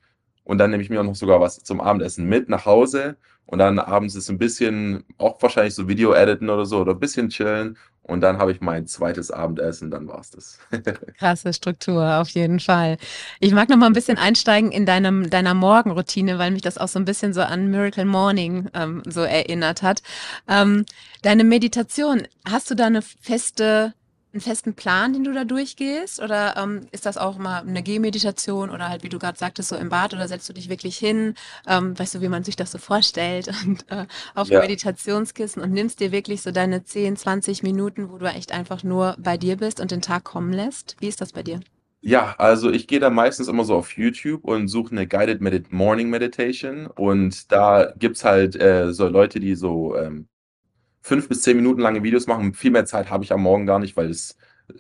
und 0.47 0.59
dann 0.59 0.71
nehme 0.71 0.83
ich 0.83 0.91
mir 0.91 1.01
auch 1.01 1.05
noch 1.05 1.17
sogar 1.17 1.41
was 1.41 1.59
zum 1.59 1.81
Abendessen 1.81 2.25
mit 2.27 2.49
nach 2.49 2.67
Hause. 2.67 3.17
Und 3.47 3.59
dann 3.59 3.81
abends 3.81 4.15
ist 4.15 4.31
ein 4.31 4.39
bisschen, 4.39 5.03
auch 5.19 5.43
wahrscheinlich 5.43 5.75
so 5.75 5.89
Video 5.89 6.13
editen 6.13 6.51
oder 6.51 6.67
so 6.67 6.79
oder 6.79 6.93
ein 6.93 7.01
bisschen 7.01 7.31
chillen. 7.31 7.77
Und 8.03 8.21
dann 8.21 8.39
habe 8.39 8.53
ich 8.53 8.61
mein 8.61 8.87
zweites 8.87 9.33
Abendessen, 9.33 9.91
dann 9.91 10.07
war's 10.07 10.31
das. 10.31 10.61
Krasse 11.19 11.53
Struktur, 11.53 12.21
auf 12.21 12.29
jeden 12.29 12.61
Fall. 12.61 12.97
Ich 13.41 13.53
mag 13.53 13.69
noch 13.69 13.77
mal 13.77 13.87
ein 13.87 13.93
bisschen 13.93 14.19
einsteigen 14.19 14.71
in 14.71 14.87
deinem, 14.87 15.29
deiner 15.31 15.55
Morgenroutine, 15.55 16.39
weil 16.39 16.53
mich 16.53 16.63
das 16.63 16.79
auch 16.79 16.87
so 16.87 17.01
ein 17.01 17.05
bisschen 17.05 17.33
so 17.33 17.43
an 17.43 17.69
Miracle 17.69 18.05
Morning 18.05 18.69
ähm, 18.75 19.03
so 19.09 19.23
erinnert 19.23 19.83
hat. 19.83 20.03
Ähm, 20.47 20.87
deine 21.23 21.43
Meditation, 21.43 22.29
hast 22.49 22.71
du 22.71 22.77
da 22.77 22.87
eine 22.87 23.03
feste, 23.03 23.95
einen 24.37 24.43
festen 24.43 24.75
Plan, 24.75 25.13
den 25.13 25.25
du 25.25 25.33
da 25.33 25.45
durchgehst? 25.45 26.21
Oder 26.23 26.57
ähm, 26.57 26.87
ist 26.93 27.07
das 27.07 27.17
auch 27.17 27.39
mal 27.39 27.61
eine 27.63 27.83
Gehmeditation 27.83 28.71
oder 28.71 28.89
halt, 28.89 29.03
wie 29.03 29.09
du 29.09 29.19
gerade 29.19 29.39
sagtest, 29.39 29.69
so 29.71 29.77
im 29.77 29.89
Bad 29.89 30.15
oder 30.15 30.29
setzt 30.29 30.49
du 30.49 30.53
dich 30.53 30.69
wirklich 30.69 30.97
hin? 30.99 31.35
Ähm, 31.67 31.99
weißt 31.99 32.15
du, 32.17 32.21
wie 32.21 32.29
man 32.29 32.45
sich 32.45 32.57
das 32.57 32.71
so 32.73 32.79
vorstellt 32.79 33.49
und 33.67 33.91
äh, 33.91 34.07
auf 34.35 34.51
Ja. 34.51 34.61
Meditationskissen 34.61 35.63
und 35.63 35.73
nimmst 35.73 36.01
dir 36.01 36.13
wirklich 36.13 36.43
so 36.43 36.51
deine 36.53 36.85
10, 36.85 37.17
20 37.17 37.63
Minuten, 37.63 38.11
wo 38.11 38.19
du 38.19 38.27
echt 38.27 38.53
einfach 38.53 38.85
nur 38.85 39.17
bei 39.19 39.37
dir 39.39 39.57
bist 39.57 39.81
und 39.81 39.91
den 39.91 40.03
Tag 40.03 40.25
kommen 40.25 40.53
lässt? 40.53 40.97
Wie 41.01 41.09
ist 41.09 41.21
das 41.21 41.33
bei 41.33 41.43
dir? 41.43 41.61
Ja, 42.01 42.37
also 42.39 42.71
ich 42.71 42.87
gehe 42.87 43.01
da 43.01 43.11
meistens 43.11 43.49
immer 43.49 43.65
so 43.65 43.75
auf 43.75 43.97
YouTube 43.97 44.45
und 44.45 44.69
suche 44.69 44.93
eine 44.93 45.09
Guided 45.09 45.41
Medit 45.41 45.73
Morning 45.73 46.09
Meditation. 46.09 46.87
Und 46.87 47.51
da 47.51 47.93
gibt's 47.99 48.25
halt 48.25 48.55
äh, 48.61 48.93
so 48.93 49.09
Leute, 49.09 49.41
die 49.41 49.55
so 49.57 49.97
ähm, 49.97 50.29
fünf 51.07 51.29
bis 51.29 51.43
zehn 51.43 51.57
Minuten 51.57 51.81
lange 51.81 52.03
Videos 52.03 52.27
machen. 52.27 52.55
Viel 52.55 52.71
mehr 52.71 52.85
Zeit 52.87 53.11
habe 53.11 53.25
ich 53.25 53.33
am 53.33 53.43
Morgen 53.43 53.67
gar 53.67 53.79
nicht, 53.79 53.97
weil 53.97 54.11
es, 54.11 54.37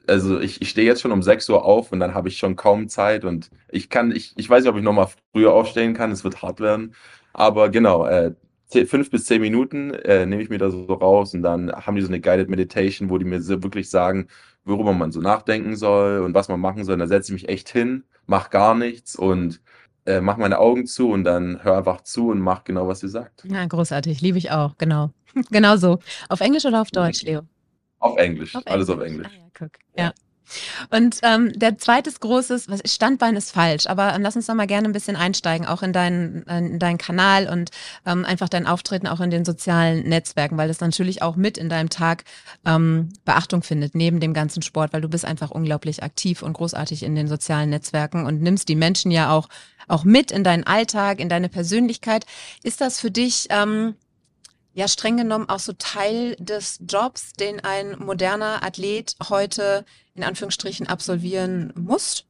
also 0.06 0.40
ich, 0.40 0.60
ich 0.62 0.68
stehe 0.70 0.86
jetzt 0.86 1.00
schon 1.00 1.12
um 1.12 1.22
6 1.22 1.48
Uhr 1.48 1.64
auf 1.64 1.92
und 1.92 2.00
dann 2.00 2.14
habe 2.14 2.28
ich 2.28 2.38
schon 2.38 2.56
kaum 2.56 2.88
Zeit 2.88 3.24
und 3.24 3.50
ich 3.70 3.88
kann, 3.90 4.10
ich, 4.12 4.32
ich 4.36 4.48
weiß 4.48 4.64
nicht, 4.64 4.70
ob 4.70 4.76
ich 4.78 4.82
nochmal 4.84 5.08
früher 5.32 5.52
aufstehen 5.52 5.94
kann, 5.94 6.10
es 6.12 6.24
wird 6.24 6.42
hart 6.42 6.60
werden. 6.60 6.94
Aber 7.32 7.68
genau, 7.70 8.06
äh, 8.06 8.34
zehn- 8.68 8.86
fünf 8.86 9.10
bis 9.10 9.24
zehn 9.26 9.40
Minuten 9.40 9.92
äh, 9.94 10.26
nehme 10.26 10.42
ich 10.42 10.48
mir 10.50 10.58
da 10.58 10.70
so 10.70 10.84
raus 10.86 11.34
und 11.34 11.42
dann 11.42 11.70
haben 11.72 11.96
die 11.96 12.02
so 12.02 12.08
eine 12.08 12.20
Guided 12.20 12.48
Meditation, 12.48 13.10
wo 13.10 13.18
die 13.18 13.24
mir 13.24 13.46
wirklich 13.62 13.90
sagen, 13.90 14.28
worüber 14.64 14.92
man 14.92 15.12
so 15.12 15.20
nachdenken 15.20 15.76
soll 15.76 16.20
und 16.20 16.34
was 16.34 16.48
man 16.48 16.60
machen 16.60 16.84
soll. 16.84 16.94
Und 16.94 17.00
da 17.00 17.06
setze 17.06 17.32
ich 17.34 17.42
mich 17.42 17.48
echt 17.50 17.68
hin, 17.68 18.04
mache 18.26 18.50
gar 18.50 18.74
nichts 18.74 19.16
und 19.16 19.60
äh, 20.06 20.20
mache 20.20 20.40
meine 20.40 20.58
Augen 20.58 20.86
zu 20.86 21.10
und 21.10 21.24
dann 21.24 21.62
höre 21.62 21.78
einfach 21.78 22.00
zu 22.02 22.30
und 22.30 22.40
mach 22.40 22.64
genau, 22.64 22.88
was 22.88 23.00
sie 23.00 23.08
sagt. 23.08 23.44
Ja, 23.44 23.64
großartig, 23.66 24.20
liebe 24.20 24.38
ich 24.38 24.50
auch, 24.50 24.76
genau. 24.78 25.10
Genau 25.50 25.76
so. 25.76 25.98
Auf 26.30 26.40
Englisch 26.40 26.64
oder 26.64 26.80
auf 26.80 26.90
Deutsch, 26.90 27.22
Leo? 27.22 27.42
Auf 27.98 28.16
Englisch, 28.16 28.54
Auf 28.56 28.62
alles 28.66 28.88
auf 28.88 29.00
Englisch. 29.00 29.28
Ah, 29.30 29.36
ja, 29.36 29.48
guck. 29.52 29.70
Ja. 29.96 30.04
Ja. 30.04 30.12
Und 30.90 31.18
ähm, 31.22 31.52
der 31.54 31.78
zweites 31.78 32.20
großes, 32.20 32.66
Standbein 32.84 33.36
ist 33.36 33.52
falsch, 33.52 33.86
aber 33.86 34.14
ähm, 34.14 34.22
lass 34.22 34.36
uns 34.36 34.46
da 34.46 34.54
mal 34.54 34.66
gerne 34.66 34.88
ein 34.88 34.92
bisschen 34.92 35.16
einsteigen, 35.16 35.66
auch 35.66 35.82
in 35.82 35.92
deinen, 35.92 36.42
in 36.44 36.78
deinen 36.78 36.98
Kanal 36.98 37.48
und 37.48 37.70
ähm, 38.04 38.24
einfach 38.24 38.48
dein 38.48 38.66
Auftreten 38.66 39.06
auch 39.06 39.20
in 39.20 39.30
den 39.30 39.44
sozialen 39.44 40.08
Netzwerken, 40.08 40.56
weil 40.56 40.68
das 40.68 40.80
natürlich 40.80 41.22
auch 41.22 41.36
mit 41.36 41.58
in 41.58 41.68
deinem 41.68 41.90
Tag 41.90 42.24
ähm, 42.64 43.10
Beachtung 43.24 43.62
findet, 43.62 43.94
neben 43.94 44.20
dem 44.20 44.34
ganzen 44.34 44.62
Sport, 44.62 44.92
weil 44.92 45.00
du 45.00 45.08
bist 45.08 45.24
einfach 45.24 45.50
unglaublich 45.50 46.02
aktiv 46.02 46.42
und 46.42 46.52
großartig 46.52 47.02
in 47.02 47.14
den 47.14 47.28
sozialen 47.28 47.70
Netzwerken 47.70 48.26
und 48.26 48.40
nimmst 48.40 48.68
die 48.68 48.76
Menschen 48.76 49.10
ja 49.10 49.30
auch, 49.30 49.48
auch 49.88 50.04
mit 50.04 50.30
in 50.30 50.44
deinen 50.44 50.64
Alltag, 50.64 51.20
in 51.20 51.28
deine 51.28 51.48
Persönlichkeit. 51.48 52.26
Ist 52.62 52.80
das 52.80 53.00
für 53.00 53.10
dich 53.10 53.46
ähm, 53.50 53.94
ja 54.76 54.88
streng 54.88 55.16
genommen 55.16 55.48
auch 55.48 55.58
so 55.58 55.72
Teil 55.72 56.36
des 56.38 56.78
Jobs, 56.88 57.32
den 57.34 57.60
ein 57.60 57.98
moderner 57.98 58.62
Athlet 58.62 59.16
heute 59.28 59.84
in 60.14 60.24
Anführungsstrichen 60.24 60.86
absolvieren 60.86 61.72
muss? 61.76 62.24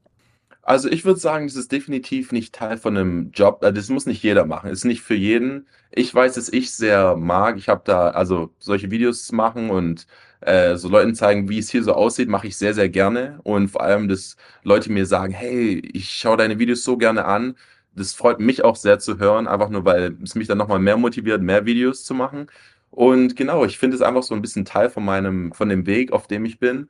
Also 0.62 0.88
ich 0.90 1.04
würde 1.04 1.20
sagen, 1.20 1.46
das 1.46 1.54
ist 1.56 1.70
definitiv 1.70 2.32
nicht 2.32 2.52
Teil 2.54 2.76
von 2.76 2.96
einem 2.96 3.30
Job. 3.32 3.62
Äh, 3.62 3.72
Das 3.72 3.88
muss 3.88 4.06
nicht 4.06 4.22
jeder 4.22 4.44
machen. 4.46 4.70
Ist 4.70 4.84
nicht 4.84 5.00
für 5.02 5.14
jeden. 5.14 5.66
Ich 5.92 6.12
weiß, 6.14 6.34
dass 6.34 6.48
ich 6.48 6.72
sehr 6.74 7.16
mag. 7.16 7.56
Ich 7.56 7.68
habe 7.68 7.82
da 7.84 8.10
also 8.10 8.52
solche 8.58 8.90
Videos 8.90 9.30
machen 9.32 9.70
und 9.70 10.06
äh, 10.40 10.76
so 10.76 10.88
Leuten 10.88 11.14
zeigen, 11.14 11.48
wie 11.48 11.58
es 11.60 11.70
hier 11.70 11.84
so 11.84 11.92
aussieht, 11.94 12.28
mache 12.28 12.48
ich 12.48 12.56
sehr, 12.56 12.74
sehr 12.74 12.88
gerne. 12.88 13.38
Und 13.44 13.68
vor 13.68 13.82
allem, 13.82 14.08
dass 14.08 14.36
Leute 14.64 14.90
mir 14.90 15.06
sagen, 15.06 15.32
hey, 15.32 15.78
ich 15.92 16.10
schaue 16.10 16.36
deine 16.36 16.58
Videos 16.58 16.82
so 16.84 16.96
gerne 16.96 17.24
an. 17.26 17.56
Das 17.96 18.12
freut 18.14 18.40
mich 18.40 18.62
auch 18.64 18.76
sehr 18.76 18.98
zu 18.98 19.18
hören, 19.18 19.48
einfach 19.48 19.70
nur, 19.70 19.84
weil 19.84 20.16
es 20.22 20.34
mich 20.34 20.48
dann 20.48 20.58
nochmal 20.58 20.78
mehr 20.78 20.96
motiviert, 20.98 21.42
mehr 21.42 21.64
Videos 21.66 22.04
zu 22.04 22.14
machen. 22.14 22.48
Und 22.90 23.36
genau, 23.36 23.64
ich 23.64 23.78
finde 23.78 23.96
es 23.96 24.02
einfach 24.02 24.22
so 24.22 24.34
ein 24.34 24.42
bisschen 24.42 24.64
Teil 24.64 24.90
von 24.90 25.04
meinem, 25.04 25.52
von 25.52 25.68
dem 25.68 25.86
Weg, 25.86 26.12
auf 26.12 26.26
dem 26.28 26.44
ich 26.44 26.58
bin. 26.58 26.88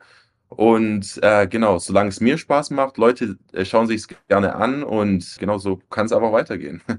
Und 0.49 1.19
äh, 1.21 1.45
genau, 1.47 1.77
solange 1.77 2.09
es 2.09 2.21
mir 2.21 2.37
Spaß 2.37 2.69
macht, 2.71 2.97
Leute 2.97 3.37
äh, 3.51 3.65
schauen 3.65 3.87
sich 3.87 4.01
es 4.01 4.07
gerne 4.29 4.55
an 4.55 4.81
und 4.83 5.35
genau 5.39 5.57
so 5.57 5.79
kann 5.89 6.05
es 6.05 6.13
einfach 6.13 6.31
weitergehen. 6.31 6.81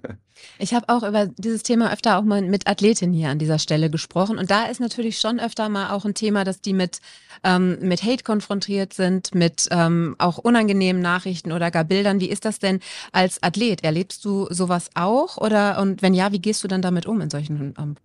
Ich 0.60 0.72
habe 0.72 0.88
auch 0.88 1.02
über 1.02 1.26
dieses 1.26 1.64
Thema 1.64 1.92
öfter 1.92 2.16
auch 2.16 2.22
mal 2.22 2.42
mit 2.42 2.68
Athletinnen 2.68 3.12
hier 3.12 3.28
an 3.28 3.40
dieser 3.40 3.58
Stelle 3.58 3.90
gesprochen. 3.90 4.38
Und 4.38 4.52
da 4.52 4.66
ist 4.66 4.80
natürlich 4.80 5.18
schon 5.18 5.40
öfter 5.40 5.68
mal 5.68 5.90
auch 5.90 6.04
ein 6.04 6.14
Thema, 6.14 6.44
dass 6.44 6.60
die 6.60 6.74
mit, 6.74 7.00
ähm, 7.42 7.76
mit 7.80 8.04
Hate 8.04 8.22
konfrontiert 8.22 8.92
sind, 8.92 9.34
mit 9.34 9.66
ähm, 9.72 10.14
auch 10.18 10.38
unangenehmen 10.38 11.02
Nachrichten 11.02 11.50
oder 11.50 11.72
gar 11.72 11.82
Bildern. 11.82 12.20
Wie 12.20 12.30
ist 12.30 12.44
das 12.44 12.60
denn 12.60 12.78
als 13.10 13.42
Athlet? 13.42 13.82
Erlebst 13.82 14.24
du 14.24 14.46
sowas 14.50 14.90
auch? 14.94 15.38
Oder 15.38 15.80
und 15.80 16.02
wenn 16.02 16.14
ja, 16.14 16.30
wie 16.30 16.40
gehst 16.40 16.62
du 16.62 16.68
dann 16.68 16.82
damit 16.82 17.06
um 17.06 17.20
in 17.20 17.30
solchen 17.30 17.74
ähm, 17.76 17.96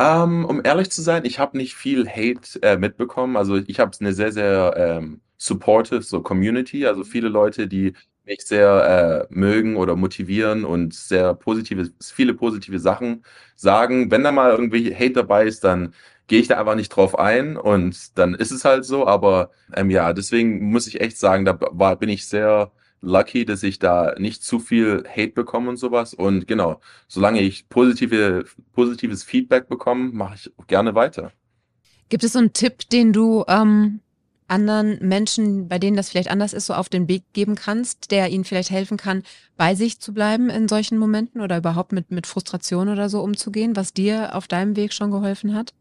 Ähm, 0.00 0.46
um 0.46 0.62
ehrlich 0.64 0.90
zu 0.90 1.02
sein, 1.02 1.24
ich 1.26 1.38
habe 1.38 1.58
nicht 1.58 1.74
viel 1.74 2.08
Hate 2.08 2.62
äh, 2.62 2.78
mitbekommen. 2.78 3.36
Also 3.36 3.56
ich 3.56 3.80
habe 3.80 3.92
eine 4.00 4.14
sehr, 4.14 4.32
sehr 4.32 4.74
ähm, 4.76 5.20
supportive 5.36 6.02
so 6.02 6.22
Community, 6.22 6.86
also 6.86 7.04
viele 7.04 7.28
Leute, 7.28 7.68
die 7.68 7.92
mich 8.24 8.40
sehr 8.46 9.28
äh, 9.30 9.34
mögen 9.34 9.76
oder 9.76 9.96
motivieren 9.96 10.64
und 10.64 10.94
sehr 10.94 11.34
positive, 11.34 11.90
viele 12.02 12.32
positive 12.34 12.78
Sachen 12.78 13.24
sagen. 13.56 14.10
Wenn 14.10 14.24
da 14.24 14.32
mal 14.32 14.50
irgendwie 14.52 14.94
Hate 14.94 15.12
dabei 15.12 15.44
ist, 15.46 15.64
dann 15.64 15.94
gehe 16.28 16.40
ich 16.40 16.48
da 16.48 16.58
einfach 16.58 16.76
nicht 16.76 16.90
drauf 16.90 17.18
ein 17.18 17.56
und 17.58 18.16
dann 18.18 18.34
ist 18.34 18.52
es 18.52 18.64
halt 18.64 18.84
so. 18.86 19.06
Aber 19.06 19.50
ähm, 19.74 19.90
ja, 19.90 20.12
deswegen 20.14 20.70
muss 20.70 20.86
ich 20.86 21.00
echt 21.02 21.18
sagen, 21.18 21.44
da 21.44 21.58
war, 21.72 21.96
bin 21.96 22.08
ich 22.08 22.26
sehr 22.26 22.72
lucky, 23.00 23.44
dass 23.44 23.62
ich 23.62 23.78
da 23.78 24.14
nicht 24.18 24.42
zu 24.42 24.58
viel 24.58 25.04
Hate 25.08 25.32
bekomme 25.32 25.70
und 25.70 25.76
sowas. 25.76 26.14
Und 26.14 26.46
genau, 26.46 26.80
solange 27.08 27.40
ich 27.40 27.68
positive, 27.68 28.44
positives 28.72 29.22
Feedback 29.22 29.68
bekomme, 29.68 30.10
mache 30.12 30.34
ich 30.34 30.52
gerne 30.66 30.94
weiter. 30.94 31.32
Gibt 32.08 32.24
es 32.24 32.32
so 32.32 32.38
einen 32.38 32.52
Tipp, 32.52 32.88
den 32.90 33.12
du 33.12 33.44
ähm, 33.48 34.00
anderen 34.48 34.98
Menschen, 35.00 35.68
bei 35.68 35.78
denen 35.78 35.96
das 35.96 36.10
vielleicht 36.10 36.30
anders 36.30 36.52
ist, 36.52 36.66
so 36.66 36.74
auf 36.74 36.88
den 36.88 37.08
Weg 37.08 37.22
geben 37.32 37.54
kannst, 37.54 38.10
der 38.10 38.28
ihnen 38.30 38.44
vielleicht 38.44 38.70
helfen 38.70 38.96
kann, 38.96 39.22
bei 39.56 39.74
sich 39.74 40.00
zu 40.00 40.12
bleiben 40.12 40.50
in 40.50 40.66
solchen 40.66 40.98
Momenten 40.98 41.40
oder 41.40 41.58
überhaupt 41.58 41.92
mit, 41.92 42.10
mit 42.10 42.26
Frustration 42.26 42.88
oder 42.88 43.08
so 43.08 43.22
umzugehen, 43.22 43.76
was 43.76 43.92
dir 43.92 44.34
auf 44.34 44.48
deinem 44.48 44.76
Weg 44.76 44.92
schon 44.92 45.12
geholfen 45.12 45.54
hat? 45.54 45.72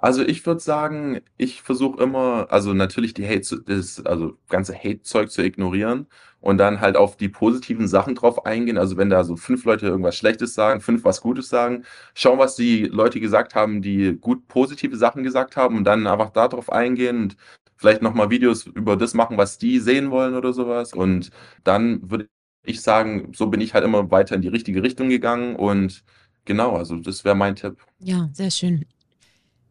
Also 0.00 0.22
ich 0.22 0.44
würde 0.46 0.60
sagen, 0.60 1.20
ich 1.36 1.60
versuche 1.60 2.02
immer, 2.02 2.46
also 2.50 2.72
natürlich 2.72 3.12
die 3.12 3.26
Hate, 3.26 3.62
das, 3.66 4.04
also 4.06 4.38
ganze 4.48 4.74
Hate-Zeug 4.74 5.30
zu 5.30 5.42
ignorieren 5.42 6.06
und 6.40 6.56
dann 6.56 6.80
halt 6.80 6.96
auf 6.96 7.16
die 7.18 7.28
positiven 7.28 7.86
Sachen 7.86 8.14
drauf 8.14 8.46
eingehen. 8.46 8.78
Also 8.78 8.96
wenn 8.96 9.10
da 9.10 9.24
so 9.24 9.36
fünf 9.36 9.64
Leute 9.66 9.86
irgendwas 9.86 10.16
Schlechtes 10.16 10.54
sagen, 10.54 10.80
fünf 10.80 11.04
was 11.04 11.20
Gutes 11.20 11.50
sagen, 11.50 11.84
schauen, 12.14 12.38
was 12.38 12.56
die 12.56 12.84
Leute 12.86 13.20
gesagt 13.20 13.54
haben, 13.54 13.82
die 13.82 14.16
gut 14.18 14.48
positive 14.48 14.96
Sachen 14.96 15.22
gesagt 15.22 15.56
haben 15.56 15.76
und 15.76 15.84
dann 15.84 16.06
einfach 16.06 16.30
darauf 16.30 16.72
eingehen 16.72 17.24
und 17.24 17.36
vielleicht 17.76 18.00
nochmal 18.00 18.30
Videos 18.30 18.66
über 18.66 18.96
das 18.96 19.12
machen, 19.12 19.36
was 19.36 19.58
die 19.58 19.80
sehen 19.80 20.10
wollen 20.10 20.34
oder 20.34 20.54
sowas. 20.54 20.94
Und 20.94 21.30
dann 21.62 22.10
würde 22.10 22.26
ich 22.64 22.80
sagen, 22.80 23.32
so 23.34 23.48
bin 23.48 23.60
ich 23.60 23.74
halt 23.74 23.84
immer 23.84 24.10
weiter 24.10 24.34
in 24.34 24.42
die 24.42 24.48
richtige 24.48 24.82
Richtung 24.82 25.10
gegangen 25.10 25.56
und 25.56 26.04
genau, 26.46 26.76
also 26.76 26.96
das 26.96 27.24
wäre 27.24 27.34
mein 27.34 27.56
Tipp. 27.56 27.76
Ja, 27.98 28.30
sehr 28.32 28.50
schön. 28.50 28.86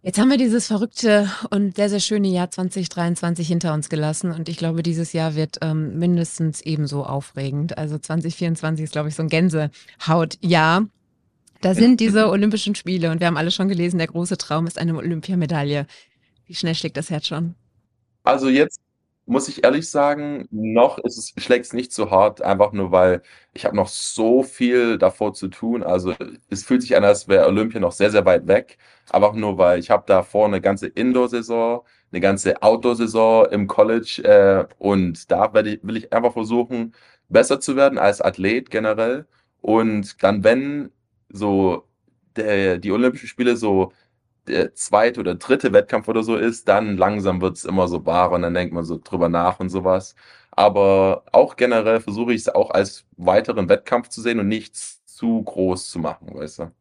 Jetzt 0.01 0.17
haben 0.17 0.29
wir 0.29 0.37
dieses 0.37 0.67
verrückte 0.67 1.29
und 1.49 1.75
sehr, 1.75 1.89
sehr 1.89 1.99
schöne 1.99 2.29
Jahr 2.29 2.49
2023 2.49 3.45
hinter 3.45 3.73
uns 3.73 3.89
gelassen 3.89 4.31
und 4.31 4.47
ich 4.47 4.55
glaube, 4.55 4.81
dieses 4.81 5.11
Jahr 5.11 5.35
wird 5.35 5.57
ähm, 5.61 5.99
mindestens 5.99 6.61
ebenso 6.61 7.03
aufregend. 7.03 7.77
Also 7.77 7.97
2024 7.97 8.85
ist, 8.85 8.93
glaube 8.93 9.09
ich, 9.09 9.15
so 9.15 9.23
ein 9.23 9.27
Gänsehautjahr. 9.27 10.87
Da 11.59 11.75
sind 11.75 11.99
diese 11.99 12.29
Olympischen 12.29 12.75
Spiele 12.75 13.11
und 13.11 13.19
wir 13.19 13.27
haben 13.27 13.35
alle 13.35 13.51
schon 13.51 13.67
gelesen, 13.67 13.97
der 13.97 14.07
große 14.07 14.37
Traum 14.37 14.67
ist 14.67 14.77
eine 14.77 14.95
Olympiamedaille. 14.95 15.85
Wie 16.45 16.55
schnell 16.55 16.75
schlägt 16.75 16.95
das 16.95 17.09
Herz 17.09 17.27
schon? 17.27 17.55
Also 18.23 18.47
jetzt 18.47 18.79
muss 19.29 19.47
ich 19.47 19.63
ehrlich 19.63 19.89
sagen, 19.89 20.47
noch 20.51 20.97
ist 20.99 21.17
es 21.17 21.33
schlägt 21.43 21.65
es 21.65 21.73
nicht 21.73 21.93
so 21.93 22.09
hart, 22.11 22.41
einfach 22.41 22.71
nur, 22.73 22.91
weil 22.91 23.21
ich 23.53 23.65
habe 23.65 23.75
noch 23.75 23.87
so 23.87 24.43
viel 24.43 24.97
davor 24.97 25.33
zu 25.33 25.47
tun. 25.49 25.83
Also, 25.83 26.15
es 26.49 26.63
fühlt 26.63 26.81
sich 26.81 26.95
an, 26.95 27.03
als 27.03 27.27
wäre 27.27 27.47
Olympia 27.47 27.79
noch 27.79 27.91
sehr, 27.91 28.11
sehr 28.11 28.25
weit 28.25 28.47
weg. 28.47 28.77
Einfach 29.11 29.33
nur, 29.33 29.57
weil 29.57 29.79
ich 29.79 29.89
habe 29.91 30.03
davor 30.07 30.47
eine 30.47 30.61
ganze 30.61 30.87
Indoor-Saison, 30.87 31.81
eine 32.11 32.21
ganze 32.21 32.61
Outdoor-Saison 32.61 33.47
im 33.51 33.67
College, 33.67 34.21
äh, 34.23 34.65
und 34.79 35.31
da 35.31 35.51
ich 35.65 35.79
will 35.83 35.97
ich 35.97 36.11
einfach 36.13 36.33
versuchen, 36.33 36.93
besser 37.29 37.59
zu 37.59 37.75
werden 37.75 37.97
als 37.99 38.21
Athlet 38.21 38.69
generell. 38.71 39.27
Und 39.61 40.21
dann, 40.23 40.43
wenn 40.43 40.91
so 41.29 41.85
der 42.35 42.77
die 42.79 42.91
Olympischen 42.91 43.27
Spiele 43.27 43.55
so 43.57 43.91
der 44.49 44.73
zweite 44.75 45.19
oder 45.19 45.35
dritte 45.35 45.71
Wettkampf 45.73 46.07
oder 46.07 46.23
so 46.23 46.35
ist, 46.35 46.67
dann 46.67 46.97
langsam 46.97 47.41
wird 47.41 47.57
es 47.57 47.65
immer 47.65 47.87
so 47.87 47.99
bar 47.99 48.31
und 48.31 48.41
dann 48.41 48.53
denkt 48.53 48.73
man 48.73 48.83
so 48.83 48.99
drüber 49.01 49.29
nach 49.29 49.59
und 49.59 49.69
sowas. 49.69 50.15
Aber 50.51 51.23
auch 51.31 51.55
generell 51.55 52.01
versuche 52.01 52.33
ich 52.33 52.41
es 52.41 52.49
auch 52.49 52.71
als 52.71 53.05
weiteren 53.17 53.69
Wettkampf 53.69 54.09
zu 54.09 54.21
sehen 54.21 54.39
und 54.39 54.47
nichts 54.47 55.05
zu 55.05 55.41
groß 55.43 55.89
zu 55.89 55.99
machen, 55.99 56.33
weißt 56.33 56.59
du. 56.59 56.71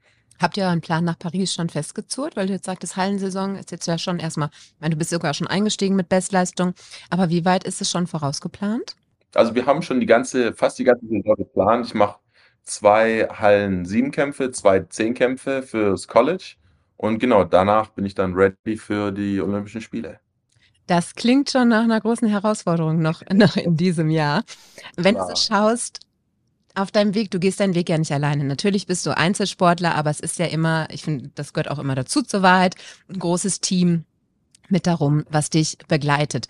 Habt 0.40 0.56
ihr 0.56 0.68
einen 0.68 0.80
Plan 0.80 1.04
nach 1.04 1.18
Paris 1.18 1.52
schon 1.52 1.68
festgezurrt? 1.68 2.36
Weil 2.36 2.46
du 2.46 2.52
jetzt 2.52 2.66
sagtest, 2.66 2.96
Hallensaison 2.96 3.56
ist 3.56 3.72
jetzt 3.72 3.86
ja 3.86 3.98
schon 3.98 4.20
erstmal, 4.20 4.50
ich 4.52 4.80
meine, 4.80 4.94
du 4.94 4.98
bist 4.98 5.10
sogar 5.10 5.34
schon 5.34 5.48
eingestiegen 5.48 5.96
mit 5.96 6.08
Bestleistung, 6.08 6.74
aber 7.10 7.28
wie 7.28 7.44
weit 7.44 7.64
ist 7.64 7.80
es 7.80 7.90
schon 7.90 8.06
vorausgeplant? 8.06 8.94
Also 9.34 9.54
wir 9.54 9.66
haben 9.66 9.82
schon 9.82 10.00
die 10.00 10.06
ganze, 10.06 10.54
fast 10.54 10.78
die 10.78 10.84
ganze 10.84 11.06
Saison 11.06 11.34
geplant. 11.36 11.86
Ich 11.86 11.94
mache 11.94 12.18
zwei 12.62 13.28
Hallen 13.30 13.84
sieben 13.84 14.12
Kämpfe, 14.12 14.52
zwei 14.52 14.80
Zehnkämpfe 14.80 15.62
fürs 15.62 16.06
College 16.06 16.54
und 16.98 17.20
genau, 17.20 17.44
danach 17.44 17.90
bin 17.90 18.04
ich 18.04 18.14
dann 18.14 18.34
ready 18.34 18.76
für 18.76 19.12
die 19.12 19.40
Olympischen 19.40 19.80
Spiele. 19.80 20.20
Das 20.88 21.14
klingt 21.14 21.50
schon 21.50 21.68
nach 21.68 21.84
einer 21.84 22.00
großen 22.00 22.28
Herausforderung 22.28 23.00
noch, 23.00 23.22
noch 23.32 23.56
in 23.56 23.76
diesem 23.76 24.10
Jahr. 24.10 24.42
Wenn 24.96 25.14
Klar. 25.14 25.28
du 25.28 25.36
so 25.36 25.42
schaust, 25.42 26.00
auf 26.74 26.90
deinem 26.90 27.14
Weg, 27.14 27.30
du 27.30 27.38
gehst 27.38 27.60
deinen 27.60 27.74
Weg 27.74 27.88
ja 27.88 27.98
nicht 27.98 28.12
alleine. 28.12 28.44
Natürlich 28.44 28.86
bist 28.86 29.06
du 29.06 29.16
Einzelsportler, 29.16 29.94
aber 29.94 30.10
es 30.10 30.20
ist 30.20 30.38
ja 30.38 30.46
immer, 30.46 30.88
ich 30.90 31.02
finde, 31.02 31.30
das 31.34 31.52
gehört 31.52 31.70
auch 31.70 31.78
immer 31.78 31.94
dazu 31.94 32.22
zur 32.22 32.42
Wahrheit, 32.42 32.74
ein 33.08 33.18
großes 33.18 33.60
Team 33.60 34.04
mit 34.68 34.86
darum, 34.86 35.24
was 35.30 35.50
dich 35.50 35.78
begleitet. 35.88 36.46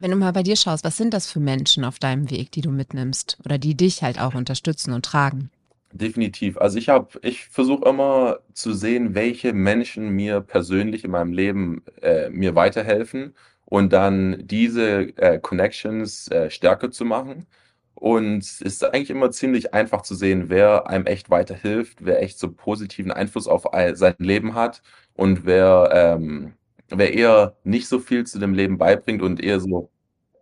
Wenn 0.00 0.10
du 0.10 0.16
mal 0.16 0.32
bei 0.32 0.42
dir 0.42 0.56
schaust, 0.56 0.84
was 0.84 0.96
sind 0.96 1.14
das 1.14 1.30
für 1.30 1.40
Menschen 1.40 1.84
auf 1.84 1.98
deinem 1.98 2.30
Weg, 2.30 2.52
die 2.52 2.60
du 2.60 2.70
mitnimmst 2.70 3.38
oder 3.44 3.58
die 3.58 3.76
dich 3.76 4.02
halt 4.02 4.20
auch 4.20 4.34
unterstützen 4.34 4.92
und 4.92 5.04
tragen? 5.04 5.50
Definitiv. 5.96 6.58
Also 6.58 6.76
ich 6.78 6.88
habe 6.88 7.20
ich 7.22 7.44
versuche 7.46 7.88
immer 7.88 8.40
zu 8.52 8.72
sehen, 8.72 9.14
welche 9.14 9.52
Menschen 9.52 10.08
mir 10.08 10.40
persönlich 10.40 11.04
in 11.04 11.12
meinem 11.12 11.32
Leben, 11.32 11.84
äh, 12.02 12.28
mir 12.30 12.56
weiterhelfen 12.56 13.32
und 13.64 13.92
dann 13.92 14.44
diese, 14.44 15.16
äh, 15.18 15.38
Connections, 15.38 16.26
äh, 16.32 16.50
stärker 16.50 16.90
zu 16.90 17.04
machen. 17.04 17.46
Und 17.94 18.38
es 18.38 18.60
ist 18.60 18.82
eigentlich 18.84 19.10
immer 19.10 19.30
ziemlich 19.30 19.72
einfach 19.72 20.02
zu 20.02 20.16
sehen, 20.16 20.48
wer 20.50 20.88
einem 20.88 21.06
echt 21.06 21.30
weiterhilft, 21.30 22.04
wer 22.04 22.20
echt 22.20 22.40
so 22.40 22.50
positiven 22.52 23.12
Einfluss 23.12 23.46
auf 23.46 23.64
sein 23.94 24.14
Leben 24.18 24.54
hat 24.56 24.82
und 25.14 25.46
wer, 25.46 25.90
ähm 25.92 26.54
wer 26.90 27.14
eher 27.14 27.56
nicht 27.64 27.88
so 27.88 27.98
viel 27.98 28.24
zu 28.26 28.38
dem 28.38 28.52
Leben 28.52 28.78
beibringt 28.78 29.22
und 29.22 29.40
eher 29.42 29.58
so, 29.58 29.90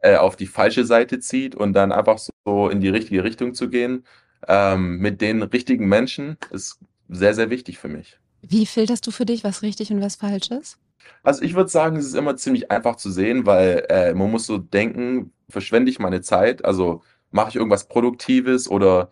äh, 0.03 0.17
auf 0.17 0.37
die 0.37 0.47
falsche 0.47 0.85
Seite 0.85 1.21
zieht 1.21 1.55
und 1.55 1.73
dann 1.75 1.93
einfach 1.93 2.19
so 2.45 2.69
in 2.69 2.81
die 2.81 2.89
richtige 2.89 3.25
Richtung 3.25 3.55
zu 3.55 3.69
gehen 3.71 4.05
ähm, 4.49 4.99
mit 4.99 5.21
den 5.21 5.43
richtigen 5.43 5.89
Menschen 5.89 6.37
ist 6.51 6.79
sehr, 7.09 7.35
sehr 7.35 7.51
wichtig 7.51 7.79
für 7.79 7.89
mich. 7.89 8.19
Wie 8.43 8.67
filterst 8.67 9.07
du 9.07 9.11
für 9.11 9.27
dich, 9.27 9.45
was 9.45 9.63
richtig 9.63 9.93
und 9.93 10.01
was 10.01 10.17
falsch 10.17 10.51
ist? 10.51 10.79
Also 11.23 11.43
ich 11.43 11.55
würde 11.55 11.71
sagen, 11.71 11.97
es 11.97 12.07
ist 12.07 12.15
immer 12.15 12.37
ziemlich 12.37 12.71
einfach 12.71 12.97
zu 12.97 13.11
sehen, 13.11 13.47
weil 13.47 13.87
äh, 13.89 14.15
man 14.15 14.31
muss 14.31 14.47
so 14.47 14.59
denken, 14.59 15.33
verschwende 15.49 15.91
ich 15.91 15.99
meine 15.99 16.21
Zeit, 16.21 16.65
also 16.65 17.03
mache 17.31 17.51
ich 17.51 17.57
irgendwas 17.57 17.89
Produktives 17.89 18.69
oder 18.69 19.11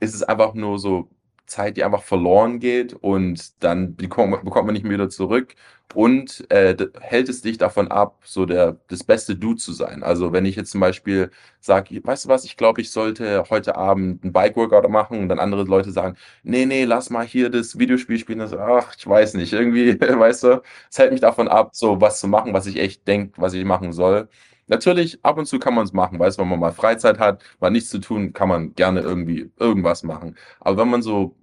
ist 0.00 0.14
es 0.14 0.22
einfach 0.22 0.54
nur 0.54 0.78
so 0.78 1.08
Zeit, 1.46 1.76
die 1.76 1.84
einfach 1.84 2.02
verloren 2.02 2.60
geht 2.60 2.94
und 2.94 3.62
dann 3.62 3.96
bekommt, 3.96 4.44
man 4.44 4.66
nicht 4.72 4.84
mehr 4.84 4.92
wieder 4.94 5.10
zurück 5.10 5.54
und 5.94 6.50
äh, 6.50 6.74
hält 7.00 7.28
es 7.28 7.42
dich 7.42 7.58
davon 7.58 7.88
ab, 7.88 8.20
so 8.24 8.46
der 8.46 8.78
das 8.88 9.04
beste 9.04 9.36
Du 9.36 9.54
zu 9.54 9.72
sein. 9.72 10.02
Also 10.02 10.32
wenn 10.32 10.46
ich 10.46 10.56
jetzt 10.56 10.70
zum 10.70 10.80
Beispiel 10.80 11.30
sage, 11.60 12.00
weißt 12.02 12.24
du 12.24 12.28
was, 12.28 12.44
ich 12.44 12.56
glaube, 12.56 12.80
ich 12.80 12.90
sollte 12.90 13.44
heute 13.50 13.76
Abend 13.76 14.24
ein 14.24 14.32
Bike-Workout 14.32 14.88
machen 14.88 15.20
und 15.20 15.28
dann 15.28 15.38
andere 15.38 15.64
Leute 15.64 15.92
sagen, 15.92 16.16
nee, 16.42 16.64
nee, 16.66 16.84
lass 16.84 17.10
mal 17.10 17.26
hier 17.26 17.50
das 17.50 17.78
Videospiel 17.78 18.18
spielen. 18.18 18.38
Das, 18.38 18.54
ach, 18.54 18.94
ich 18.96 19.06
weiß 19.06 19.34
nicht, 19.34 19.52
irgendwie, 19.52 20.00
weißt 20.00 20.44
du, 20.44 20.62
es 20.90 20.98
hält 20.98 21.12
mich 21.12 21.20
davon 21.20 21.48
ab, 21.48 21.70
so 21.74 22.00
was 22.00 22.20
zu 22.20 22.28
machen, 22.28 22.54
was 22.54 22.66
ich 22.66 22.76
echt 22.78 23.06
denke, 23.06 23.40
was 23.40 23.52
ich 23.54 23.64
machen 23.64 23.92
soll. 23.92 24.28
Natürlich, 24.68 25.24
ab 25.24 25.38
und 25.38 25.46
zu 25.46 25.58
kann 25.58 25.74
man 25.74 25.84
es 25.84 25.92
machen, 25.92 26.18
weißt 26.18 26.38
du, 26.38 26.42
wenn 26.42 26.48
man 26.48 26.60
mal 26.60 26.72
Freizeit 26.72 27.18
hat, 27.18 27.42
mal 27.60 27.70
nichts 27.70 27.90
zu 27.90 27.98
tun, 27.98 28.32
kann 28.32 28.48
man 28.48 28.74
gerne 28.74 29.00
irgendwie 29.00 29.50
irgendwas 29.58 30.02
machen. 30.02 30.36
Aber 30.60 30.78
wenn 30.78 30.88
man 30.88 31.02
so 31.02 31.36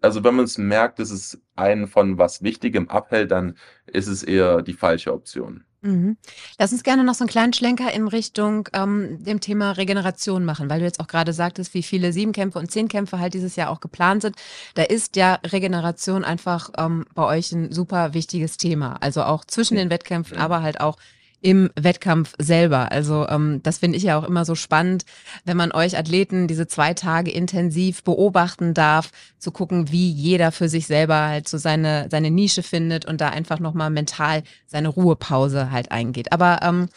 also 0.00 0.24
wenn 0.24 0.34
man 0.34 0.44
es 0.44 0.58
merkt, 0.58 0.98
dass 0.98 1.10
es 1.10 1.40
einen 1.56 1.86
von 1.86 2.18
was 2.18 2.42
Wichtigem 2.42 2.88
abhält, 2.88 3.30
dann 3.30 3.56
ist 3.86 4.08
es 4.08 4.22
eher 4.22 4.62
die 4.62 4.74
falsche 4.74 5.12
Option. 5.12 5.64
Mhm. 5.82 6.16
Lass 6.58 6.72
uns 6.72 6.84
gerne 6.84 7.02
noch 7.02 7.14
so 7.14 7.24
einen 7.24 7.30
kleinen 7.30 7.52
Schlenker 7.52 7.92
in 7.92 8.06
Richtung 8.06 8.68
ähm, 8.72 9.22
dem 9.24 9.40
Thema 9.40 9.72
Regeneration 9.72 10.44
machen, 10.44 10.70
weil 10.70 10.78
du 10.78 10.84
jetzt 10.84 11.00
auch 11.00 11.08
gerade 11.08 11.32
sagtest, 11.32 11.74
wie 11.74 11.82
viele 11.82 12.12
Siebenkämpfe 12.12 12.58
und 12.58 12.70
Zehnkämpfe 12.70 13.18
halt 13.18 13.34
dieses 13.34 13.56
Jahr 13.56 13.70
auch 13.70 13.80
geplant 13.80 14.22
sind. 14.22 14.36
Da 14.74 14.84
ist 14.84 15.16
ja 15.16 15.40
Regeneration 15.44 16.22
einfach 16.22 16.70
ähm, 16.78 17.04
bei 17.14 17.24
euch 17.24 17.50
ein 17.50 17.72
super 17.72 18.14
wichtiges 18.14 18.58
Thema. 18.58 18.96
Also 19.00 19.24
auch 19.24 19.44
zwischen 19.44 19.76
den 19.76 19.90
Wettkämpfen, 19.90 20.38
aber 20.38 20.62
halt 20.62 20.80
auch 20.80 20.98
im 21.42 21.70
Wettkampf 21.74 22.34
selber. 22.38 22.92
Also 22.92 23.28
ähm, 23.28 23.60
das 23.62 23.78
finde 23.78 23.98
ich 23.98 24.04
ja 24.04 24.18
auch 24.18 24.24
immer 24.24 24.44
so 24.44 24.54
spannend, 24.54 25.04
wenn 25.44 25.56
man 25.56 25.72
euch 25.72 25.98
Athleten 25.98 26.46
diese 26.46 26.66
zwei 26.66 26.94
Tage 26.94 27.30
intensiv 27.30 28.04
beobachten 28.04 28.74
darf, 28.74 29.10
zu 29.38 29.50
gucken, 29.50 29.90
wie 29.90 30.10
jeder 30.10 30.52
für 30.52 30.68
sich 30.68 30.86
selber 30.86 31.26
halt 31.26 31.48
so 31.48 31.58
seine, 31.58 32.06
seine 32.10 32.30
Nische 32.30 32.62
findet 32.62 33.04
und 33.04 33.20
da 33.20 33.28
einfach 33.28 33.58
nochmal 33.58 33.90
mental 33.90 34.44
seine 34.66 34.88
Ruhepause 34.88 35.72
halt 35.72 35.90
eingeht. 35.90 36.32
Aber 36.32 36.60
ähm, 36.62 36.88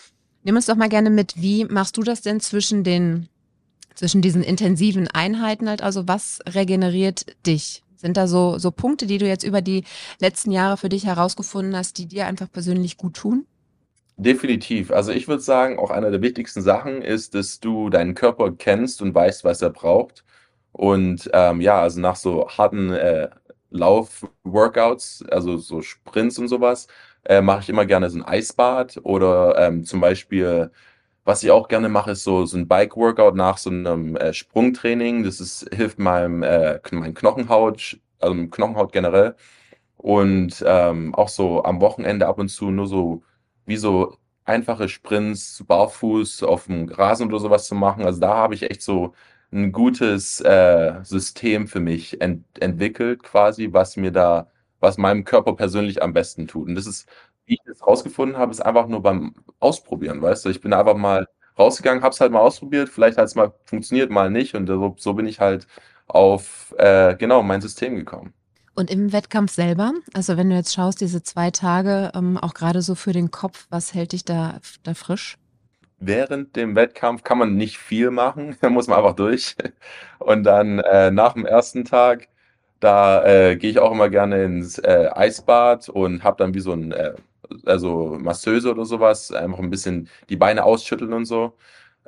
nimm 0.44 0.56
uns 0.56 0.68
doch 0.68 0.76
mal 0.76 0.90
gerne 0.90 1.10
mit, 1.10 1.42
wie 1.42 1.66
machst 1.66 1.98
du 1.98 2.04
das 2.04 2.22
denn 2.22 2.40
zwischen 2.40 2.84
den 2.84 3.28
zwischen 3.96 4.22
diesen 4.22 4.44
intensiven 4.44 5.08
Einheiten 5.08 5.70
halt, 5.70 5.82
also 5.82 6.06
was 6.06 6.40
regeneriert 6.46 7.26
dich? 7.46 7.82
Sind 7.96 8.18
da 8.18 8.28
so, 8.28 8.58
so 8.60 8.72
Punkte, 8.72 9.08
die 9.08 9.18
du 9.18 9.26
jetzt 9.26 9.46
über 9.46 9.62
die 9.62 9.86
letzten 10.20 10.52
Jahre 10.52 10.76
für 10.76 10.90
dich 10.90 11.06
herausgefunden 11.06 11.76
hast, 11.76 11.98
die 11.98 12.06
dir 12.06 12.28
einfach 12.28 12.52
persönlich 12.52 12.98
gut 12.98 13.16
tun? 13.16 13.46
Definitiv. 14.20 14.92
Also, 14.92 15.12
ich 15.12 15.28
würde 15.28 15.42
sagen, 15.42 15.78
auch 15.78 15.92
einer 15.92 16.10
der 16.10 16.22
wichtigsten 16.22 16.62
Sachen 16.62 17.02
ist, 17.02 17.36
dass 17.36 17.60
du 17.60 17.90
deinen 17.90 18.16
Körper 18.16 18.52
kennst 18.58 19.02
und 19.02 19.14
weißt, 19.14 19.44
was 19.44 19.62
er 19.62 19.72
braucht. 19.72 20.24
Und, 20.72 21.30
ähm, 21.34 21.60
ja, 21.60 21.82
also 21.82 22.00
nach 22.00 22.16
so 22.16 22.48
harten, 22.48 22.92
äh, 22.94 23.30
Lauf-Workouts, 23.72 25.26
also 25.30 25.58
so 25.58 25.82
Sprints 25.82 26.40
und 26.40 26.48
sowas, 26.48 26.88
äh, 27.26 27.42
mache 27.42 27.62
ich 27.62 27.70
immer 27.70 27.86
gerne 27.86 28.10
so 28.10 28.18
ein 28.20 28.24
Eisbad 28.24 29.00
oder, 29.04 29.58
ähm, 29.68 29.84
zum 29.84 30.00
Beispiel, 30.00 30.72
was 31.26 31.44
ich 31.44 31.52
auch 31.52 31.68
gerne 31.68 31.90
mache, 31.90 32.12
ist 32.12 32.24
so 32.24 32.46
so 32.46 32.56
'n 32.58 32.68
Bike-Workout 32.70 33.36
nach 33.36 33.58
so 33.58 33.70
einem 33.70 34.16
äh, 34.16 34.34
Sprungtraining. 34.34 35.24
Das 35.24 35.42
ist 35.42 35.68
hilft 35.74 36.00
meinem, 36.00 36.42
äh, 36.44 36.80
meinen 36.92 37.14
Knochenhaut 37.16 38.00
also 38.20 38.48
Knochenhaut 38.48 38.94
generell. 38.94 39.36
Und, 39.98 40.64
ähm, 40.68 41.16
auch 41.16 41.30
so 41.30 41.64
am 41.64 41.82
Wochenende 41.82 42.28
ab 42.28 42.40
und 42.40 42.50
zu 42.50 42.72
nur 42.72 42.88
so 42.88 43.24
wie 43.66 43.78
so 43.78 44.18
einfache 44.46 44.90
Sprints 44.90 45.64
barfuß 45.68 46.44
auf 46.44 46.66
dem 46.66 46.88
Rasen 46.90 47.28
oder 47.28 47.40
sowas 47.40 47.68
zu 47.68 47.76
machen. 47.76 48.06
Also 48.06 48.20
da 48.22 48.36
habe 48.36 48.54
ich 48.56 48.64
echt 48.70 48.82
so 48.82 49.14
ein 49.52 49.72
gutes 49.72 50.42
äh, 50.42 51.00
System 51.04 51.68
für 51.68 51.80
mich 51.80 52.22
ent 52.22 52.46
entwickelt, 52.60 53.24
quasi, 53.24 53.72
was 53.74 53.98
mir 53.98 54.12
da, 54.12 54.52
was 54.80 54.98
meinem 54.98 55.24
Körper 55.24 55.56
persönlich 55.56 56.02
am 56.04 56.14
besten 56.14 56.48
tut. 56.48 56.68
Und 56.68 56.76
das 56.76 56.86
ist, 56.88 57.08
wie 57.46 57.56
ich 57.56 57.62
das 57.66 57.86
rausgefunden 57.86 58.38
habe, 58.38 58.52
ist 58.52 58.62
einfach 58.62 58.88
nur 58.88 59.02
beim 59.02 59.36
Ausprobieren, 59.60 60.22
weißt 60.22 60.46
du? 60.46 60.50
Ich 60.50 60.62
bin 60.62 60.74
einfach 60.74 60.96
mal 60.98 61.28
rausgegangen, 61.58 62.04
habe 62.04 62.14
es 62.14 62.20
halt 62.22 62.32
mal 62.32 62.40
ausprobiert, 62.42 62.90
vielleicht 62.90 63.18
hat 63.18 63.26
es 63.26 63.36
mal 63.36 63.54
funktioniert, 63.66 64.12
mal 64.12 64.30
nicht. 64.30 64.56
Und 64.56 64.68
so, 64.68 64.96
so 64.98 65.14
bin 65.14 65.26
ich 65.28 65.40
halt 65.40 65.68
auf 66.08 66.74
äh, 66.78 67.16
genau 67.18 67.42
mein 67.44 67.62
System 67.62 67.96
gekommen. 67.96 68.34
Und 68.76 68.92
im 68.92 69.14
Wettkampf 69.14 69.52
selber, 69.54 69.94
also 70.14 70.38
wenn 70.38 70.50
du 70.50 70.56
jetzt 70.56 70.74
schaust, 70.74 71.00
diese 71.02 71.24
zwei 71.24 71.50
Tage, 71.52 72.12
ähm, 72.14 72.38
auch 72.38 72.54
gerade 72.54 72.82
so 72.82 72.96
für 72.96 73.14
den 73.14 73.32
Kopf, 73.32 73.68
was 73.70 73.94
hält 73.94 74.12
dich 74.12 74.26
da, 74.26 74.60
da 74.84 74.94
frisch? 74.94 75.38
während 76.00 76.56
dem 76.56 76.76
Wettkampf 76.76 77.24
kann 77.24 77.38
man 77.38 77.56
nicht 77.56 77.78
viel 77.78 78.12
machen, 78.12 78.58
da 78.62 78.70
muss 78.70 78.88
man 78.88 78.98
einfach 79.00 79.16
durch. 79.16 79.56
Und 80.20 80.44
dann 80.44 80.80
äh, 80.80 81.12
nach 81.12 81.34
dem 81.34 81.46
ersten 81.46 81.86
Tag, 81.86 82.28
da 82.80 83.24
äh, 83.26 83.56
gehe 83.58 83.72
ich 83.72 83.80
auch 83.80 83.92
immer 83.92 84.10
gerne 84.10 84.44
ins 84.44 84.78
äh, 84.80 85.10
Eisbad 85.14 85.90
und 85.90 86.24
habe 86.24 86.38
dann 86.38 86.54
wie 86.54 86.60
so 86.60 86.74
ein, 86.74 86.92
äh, 86.92 87.14
also 87.66 88.18
Masseuse 88.20 88.72
oder 88.72 88.86
sowas, 88.86 89.32
einfach 89.32 89.60
ein 89.60 89.70
bisschen 89.70 90.10
die 90.30 90.36
Beine 90.38 90.64
ausschütteln 90.64 91.14
und 91.14 91.26
so. 91.26 91.54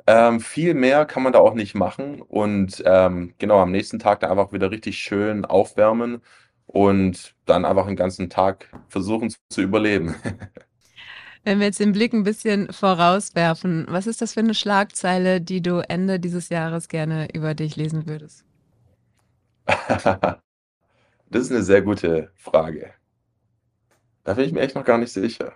Ähm, 0.06 0.40
viel 0.40 0.74
mehr 0.74 1.04
kann 1.06 1.22
man 1.22 1.32
da 1.34 1.40
auch 1.40 1.54
nicht 1.54 1.74
machen 1.74 2.22
und 2.22 2.82
ähm, 2.86 3.34
genau 3.38 3.60
am 3.60 3.70
nächsten 3.72 3.98
Tag 3.98 4.20
dann 4.20 4.30
einfach 4.30 4.52
wieder 4.52 4.70
richtig 4.70 4.98
schön 4.98 5.44
aufwärmen 5.44 6.22
und 6.68 7.34
dann 7.46 7.64
einfach 7.64 7.86
den 7.86 7.96
ganzen 7.96 8.30
Tag 8.30 8.68
versuchen 8.88 9.34
zu, 9.48 9.62
überleben. 9.62 10.14
Wenn 11.44 11.58
wir 11.60 11.66
jetzt 11.66 11.80
den 11.80 11.92
Blick 11.92 12.12
ein 12.12 12.24
bisschen 12.24 12.70
vorauswerfen, 12.72 13.86
was 13.88 14.06
ist 14.06 14.20
das 14.20 14.34
für 14.34 14.40
eine 14.40 14.54
Schlagzeile, 14.54 15.40
die 15.40 15.62
du 15.62 15.78
Ende 15.88 16.20
dieses 16.20 16.50
Jahres 16.50 16.88
gerne 16.88 17.28
über 17.32 17.54
dich 17.54 17.76
lesen 17.76 18.06
würdest? 18.06 18.44
Das 21.30 21.42
ist 21.42 21.52
eine 21.52 21.62
sehr 21.62 21.82
gute 21.82 22.30
Frage. 22.36 22.94
Da 24.24 24.34
bin 24.34 24.46
ich 24.46 24.52
mir 24.52 24.60
echt 24.60 24.74
noch 24.74 24.84
gar 24.84 24.96
nicht 24.96 25.12
sicher. 25.12 25.52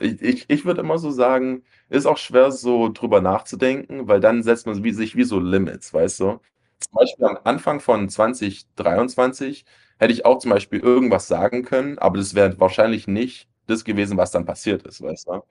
Ich, 0.00 0.22
ich, 0.22 0.50
ich 0.50 0.64
würde 0.64 0.80
immer 0.80 0.98
so 0.98 1.10
sagen, 1.10 1.64
ist 1.88 2.06
auch 2.06 2.16
schwer 2.16 2.50
so 2.50 2.88
drüber 2.88 3.20
nachzudenken, 3.20 4.08
weil 4.08 4.20
dann 4.20 4.42
setzt 4.42 4.66
man 4.66 4.82
sich 4.82 5.16
wie 5.16 5.24
so 5.24 5.38
Limits, 5.38 5.92
weißt 5.92 6.20
du? 6.20 6.40
Zum 6.78 6.92
Beispiel 6.92 7.26
am 7.26 7.38
Anfang 7.44 7.80
von 7.80 8.08
2023 8.08 9.64
hätte 10.02 10.12
ich 10.14 10.24
auch 10.26 10.38
zum 10.38 10.50
Beispiel 10.50 10.80
irgendwas 10.80 11.28
sagen 11.28 11.64
können, 11.64 11.98
aber 11.98 12.18
das 12.18 12.34
wäre 12.34 12.58
wahrscheinlich 12.60 13.06
nicht 13.08 13.48
das 13.66 13.84
gewesen, 13.84 14.16
was 14.18 14.30
dann 14.32 14.44
passiert 14.46 14.82
ist, 14.84 15.02
weißt 15.02 15.28
du? 15.28 15.42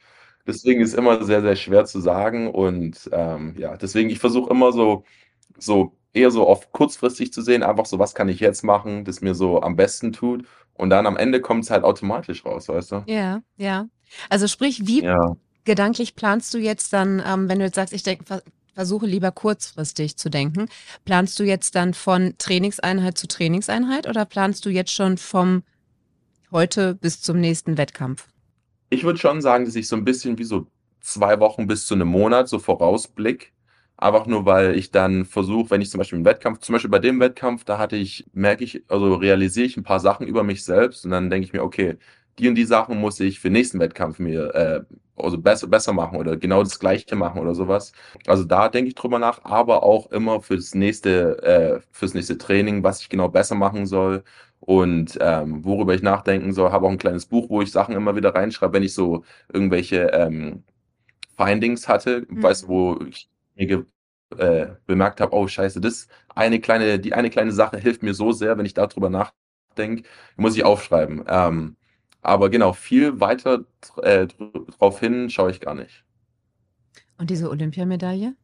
Deswegen 0.47 0.81
ist 0.81 0.93
immer 0.95 1.23
sehr, 1.23 1.41
sehr 1.41 1.55
schwer 1.55 1.85
zu 1.85 1.99
sagen 2.01 2.49
und 2.51 3.09
ähm, 3.13 3.55
ja, 3.57 3.77
deswegen, 3.77 4.09
ich 4.09 4.19
versuche 4.19 4.49
immer 4.51 4.71
so, 4.73 5.03
so 5.57 5.97
eher 6.13 6.31
so 6.31 6.47
oft 6.47 6.71
kurzfristig 6.71 7.33
zu 7.33 7.41
sehen, 7.41 7.63
einfach 7.63 7.85
so, 7.85 7.99
was 7.99 8.15
kann 8.15 8.29
ich 8.29 8.39
jetzt 8.39 8.63
machen, 8.63 9.05
das 9.05 9.21
mir 9.21 9.35
so 9.35 9.61
am 9.61 9.75
besten 9.75 10.13
tut. 10.13 10.45
Und 10.73 10.89
dann 10.89 11.05
am 11.07 11.17
Ende 11.17 11.41
kommt 11.41 11.63
es 11.65 11.71
halt 11.71 11.83
automatisch 11.83 12.45
raus, 12.45 12.67
weißt 12.69 12.91
du? 12.93 13.05
Ja, 13.05 13.41
ja. 13.57 13.87
Also 14.29 14.47
sprich, 14.47 14.85
wie 14.87 15.03
Ja. 15.03 15.35
gedanklich 15.65 16.15
planst 16.15 16.53
du 16.53 16.57
jetzt 16.59 16.93
dann, 16.93 17.21
ähm, 17.25 17.49
wenn 17.49 17.59
du 17.59 17.65
jetzt 17.65 17.75
sagst, 17.75 17.93
ich 17.93 18.03
denke, 18.03 18.43
versuche 18.73 19.05
lieber 19.05 19.31
kurzfristig 19.31 20.17
zu 20.17 20.29
denken, 20.29 20.67
planst 21.05 21.39
du 21.39 21.43
jetzt 21.43 21.75
dann 21.75 21.93
von 21.93 22.33
Trainingseinheit 22.37 23.17
zu 23.17 23.27
Trainingseinheit 23.27 24.07
oder 24.07 24.25
planst 24.25 24.65
du 24.65 24.69
jetzt 24.69 24.91
schon 24.91 25.17
vom 25.17 25.63
heute 26.51 26.95
bis 26.95 27.21
zum 27.21 27.39
nächsten 27.39 27.77
Wettkampf? 27.77 28.27
Ich 28.89 29.03
würde 29.03 29.19
schon 29.19 29.41
sagen, 29.41 29.65
dass 29.65 29.75
ich 29.75 29.87
so 29.87 29.95
ein 29.95 30.03
bisschen 30.05 30.37
wie 30.37 30.43
so 30.43 30.67
zwei 31.01 31.39
Wochen 31.39 31.67
bis 31.67 31.85
zu 31.87 31.93
einem 31.95 32.09
Monat 32.09 32.49
so 32.49 32.59
vorausblick. 32.59 33.53
Einfach 33.97 34.25
nur, 34.25 34.45
weil 34.45 34.75
ich 34.77 34.91
dann 34.91 35.25
versuche, 35.25 35.69
wenn 35.71 35.81
ich 35.81 35.89
zum 35.91 35.99
Beispiel 35.99 36.19
'n 36.19 36.25
Wettkampf 36.25 36.59
zum 36.59 36.73
Beispiel 36.73 36.89
bei 36.89 36.99
dem 36.99 37.19
Wettkampf, 37.19 37.63
da 37.63 37.77
hatte 37.77 37.95
ich 37.95 38.25
merke 38.33 38.63
ich 38.63 38.83
also, 38.89 39.13
realisiere 39.15 39.65
ich 39.67 39.77
ein 39.77 39.83
paar 39.83 39.99
Sachen 39.99 40.27
über 40.27 40.43
mich 40.43 40.63
selbst 40.65 41.05
und 41.05 41.11
dann 41.11 41.29
denke 41.29 41.45
ich 41.45 41.53
mir: 41.53 41.63
„Okay, 41.63 41.97
die 42.39 42.47
und 42.49 42.55
die 42.55 42.65
Sachen 42.65 42.99
muss 42.99 43.19
ich 43.19 43.39
für 43.39 43.49
den 43.49 43.53
nächsten 43.53 43.79
Wettkampf 43.79 44.19
mir, 44.19 44.53
äh, 44.55 44.81
also, 45.15 45.37
besser 45.37 45.67
besser 45.67 45.93
machen 45.93 46.17
oder 46.17 46.37
genau 46.37 46.63
das 46.63 46.79
Gleiche 46.79 47.15
machen“ 47.15 47.39
oder 47.41 47.53
sowas. 47.55 47.91
Also, 48.27 48.43
da 48.43 48.69
denke 48.69 48.89
ich 48.89 48.95
drüber 48.95 49.19
nach, 49.19 49.43
aber 49.45 49.83
auch 49.83 50.11
immer 50.11 50.41
fürs 50.41 50.73
nächste 50.75 51.43
äh, 51.43 51.79
fürs 51.91 52.13
nächste 52.13 52.37
Training, 52.37 52.83
was 52.83 53.01
ich 53.01 53.09
genau 53.09 53.27
besser 53.29 53.55
machen 53.55 53.85
soll 53.85 54.23
und, 54.59 55.17
ähm, 55.21 55.63
worüber 55.65 55.93
ich 55.93 56.01
nachdenken 56.03 56.53
soll. 56.53 56.71
Habe 56.71 56.87
auch 56.87 56.91
ein 56.91 56.97
kleines 56.97 57.25
Buch, 57.27 57.49
wo 57.49 57.61
ich 57.61 57.71
Sachen 57.71 57.95
immer 57.95 58.15
wieder 58.15 58.33
reinschreibe, 58.35 58.73
wenn 58.73 58.83
ich 58.83 58.93
so 58.93 59.23
irgendwelche, 59.53 60.07
ähm, 60.13 60.63
Findings 61.37 61.87
hatte, 61.87 62.25
weißt 62.29 62.63
du, 62.63 62.67
Mhm. 62.67 62.71
wo 62.71 62.99
ich 63.07 63.29
mir 63.55 63.85
äh, 64.37 64.67
bemerkt 64.85 65.21
habe: 65.21 65.33
„Oh 65.35 65.47
scheiße, 65.47 65.81
das 65.81 66.07
eine 66.35 66.59
kleine 66.59 66.99
die 66.99 67.13
eine 67.13 67.29
kleine 67.29 67.51
Sache 67.51 67.77
hilft 67.77 68.03
mir 68.03 68.13
so 68.13 68.31
sehr, 68.31 68.57
wenn 68.57 68.65
ich 68.65 68.73
da 68.73 68.87
drüber 68.87 69.09
nachdenke, 69.09 70.03
muss 70.37 70.55
ich 70.55 70.63
aufschreiben.“ 70.63 71.23
Ähm, 71.27 71.75
aber 72.21 72.49
genau, 72.49 72.73
viel 72.73 73.19
weiter 73.19 73.65
äh, 74.03 74.27
dr 74.27 74.65
drauf 74.77 74.99
hin 74.99 75.29
schaue 75.29 75.51
ich 75.51 75.59
gar 75.61 75.75
nicht. 75.75 76.03
Und 77.19 77.29
diese 77.29 77.49
Olympiamedaille? 77.49 78.35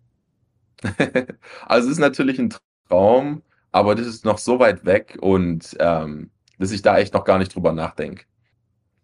Also, 1.65 1.87
es 1.87 1.93
ist 1.93 1.99
natürlich 1.99 2.39
'n 2.39 2.53
Traum, 2.89 3.41
aber 3.71 3.95
das 3.95 4.07
ist 4.07 4.25
noch 4.25 4.37
so 4.37 4.59
weit 4.59 4.85
weg 4.85 5.17
und, 5.21 5.75
ähm, 5.79 6.31
dass 6.59 6.71
ich 6.71 6.81
da 6.81 6.97
echt 6.97 7.13
noch 7.13 7.23
gar 7.25 7.37
nicht 7.39 7.53
drüber 7.55 7.73
nachdenke. 7.73 8.25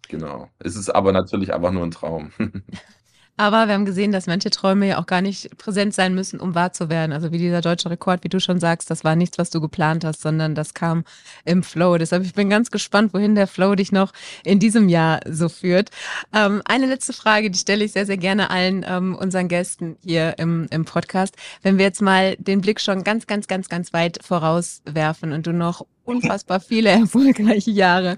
Genau. 0.09 0.49
Es 0.59 0.75
ist 0.77 0.89
aber 0.91 1.13
natürlich 1.13 1.53
einfach 1.53 1.71
nur 1.73 1.83
'n 1.85 1.91
Traum. 1.91 2.31
Aber 3.35 3.67
wir 3.67 3.73
haben 3.73 3.85
gesehen, 3.85 4.11
dass 4.11 4.27
manche 4.27 4.51
Träume 4.51 4.87
ja 4.89 4.99
auch 4.99 5.07
gar 5.07 5.21
nicht 5.21 5.57
präsent 5.57 5.95
sein 5.95 6.13
müssen, 6.13 6.39
um 6.39 6.53
wahr 6.53 6.71
zu 6.71 6.89
werden. 6.89 7.11
Also, 7.11 7.31
wie 7.31 7.39
dieser 7.39 7.61
deutsche 7.61 7.89
Rekord, 7.89 8.23
wie 8.23 8.29
du 8.29 8.39
schon 8.39 8.59
sagst, 8.59 8.91
das 8.91 9.03
war 9.03 9.15
nichts, 9.15 9.37
was 9.39 9.49
du 9.49 9.59
geplant 9.59 10.05
hast, 10.05 10.21
sondern 10.21 10.53
das 10.53 10.73
kam 10.73 11.03
im 11.43 11.63
Flow. 11.63 11.97
Deshalb 11.97 12.23
ich 12.23 12.33
bin 12.33 12.49
ganz 12.49 12.69
gespannt, 12.69 13.13
wohin 13.13 13.33
der 13.33 13.47
Flow 13.47 13.73
dich 13.73 13.91
noch 13.91 14.11
in 14.43 14.59
diesem 14.59 14.87
Jahr 14.87 15.19
so 15.27 15.49
führt. 15.49 15.89
Ähm, 16.33 16.61
eine 16.65 16.85
letzte 16.85 17.13
Frage, 17.13 17.49
die 17.49 17.59
stelle 17.59 17.83
ich 17.83 17.91
sehr, 17.93 18.05
sehr 18.05 18.17
gerne 18.17 18.51
allen, 18.51 18.85
ähm, 18.87 19.15
unseren 19.15 19.47
Gästen 19.47 19.97
hier 20.03 20.35
im 20.37 20.67
im 20.69 20.85
Podcast. 20.85 21.35
Wenn 21.61 21.77
wir 21.77 21.85
jetzt 21.85 22.01
mal 22.01 22.35
den 22.37 22.61
Blick 22.61 22.79
schon 22.79 23.03
ganz, 23.03 23.27
ganz, 23.27 23.47
ganz, 23.47 23.67
ganz 23.67 23.93
weit 23.93 24.19
vorauswerfen 24.23 25.33
und 25.33 25.47
du 25.47 25.53
noch 25.53 25.85
unfassbar 26.03 26.59
viele 26.59 26.89
erfolgreiche 27.01 27.71
Jahre 27.71 28.15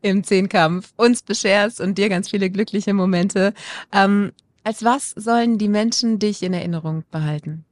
im 0.00 0.24
Zehnkampf 0.24 0.92
uns 0.96 1.22
bescherst 1.22 1.80
und 1.80 1.98
dir 1.98 2.08
ganz 2.08 2.30
viele 2.30 2.50
glückliche 2.50 2.94
Momente. 2.94 3.52
Ähm, 3.92 4.32
als 4.64 4.84
was 4.84 5.10
sollen 5.10 5.58
die 5.58 5.68
Menschen 5.68 6.18
dich 6.18 6.42
in 6.42 6.54
Erinnerung 6.54 7.04
behalten? 7.10 7.64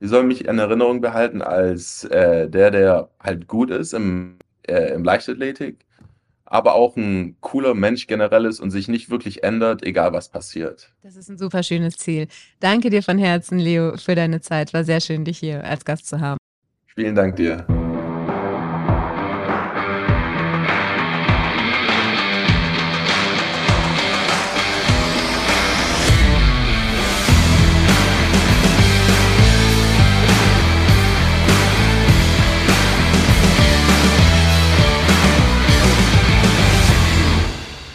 Die 0.00 0.08
sollen 0.08 0.28
mich 0.28 0.44
in 0.44 0.58
Erinnerung 0.58 1.00
behalten 1.00 1.40
als, 1.42 2.04
äh, 2.04 2.48
der, 2.48 2.70
der 2.70 3.10
halt 3.20 3.46
gut 3.48 3.70
ist 3.70 3.94
im 3.94 4.38
äh, 4.66 4.92
im 4.94 5.04
Leichtathletik, 5.04 5.84
aber 6.44 6.74
auch 6.74 6.96
'n 6.96 7.36
cooler 7.40 7.74
Mensch 7.74 8.06
generell 8.06 8.44
ist 8.46 8.60
und 8.60 8.70
sich 8.70 8.88
nicht 8.88 9.10
wirklich 9.10 9.44
ändert, 9.44 9.82
egal 9.82 10.12
was 10.12 10.28
passiert. 10.28 10.92
Das 11.02 11.16
ist 11.16 11.28
'n 11.30 11.38
super 11.38 11.62
schönes 11.62 11.96
Ziel. 11.96 12.28
Danke 12.60 12.90
dir 12.90 13.02
von 13.02 13.18
Herzen, 13.18 13.58
Leo, 13.58 13.96
für 13.96 14.14
deine 14.14 14.40
Zeit. 14.40 14.72
War 14.72 14.84
sehr 14.84 15.00
schön, 15.00 15.24
dich 15.24 15.38
hier 15.38 15.64
als 15.64 15.84
Gast 15.84 16.06
zu 16.06 16.20
haben. 16.20 16.38
Vielen 16.94 17.14
Dank 17.14 17.36
dir. 17.36 17.66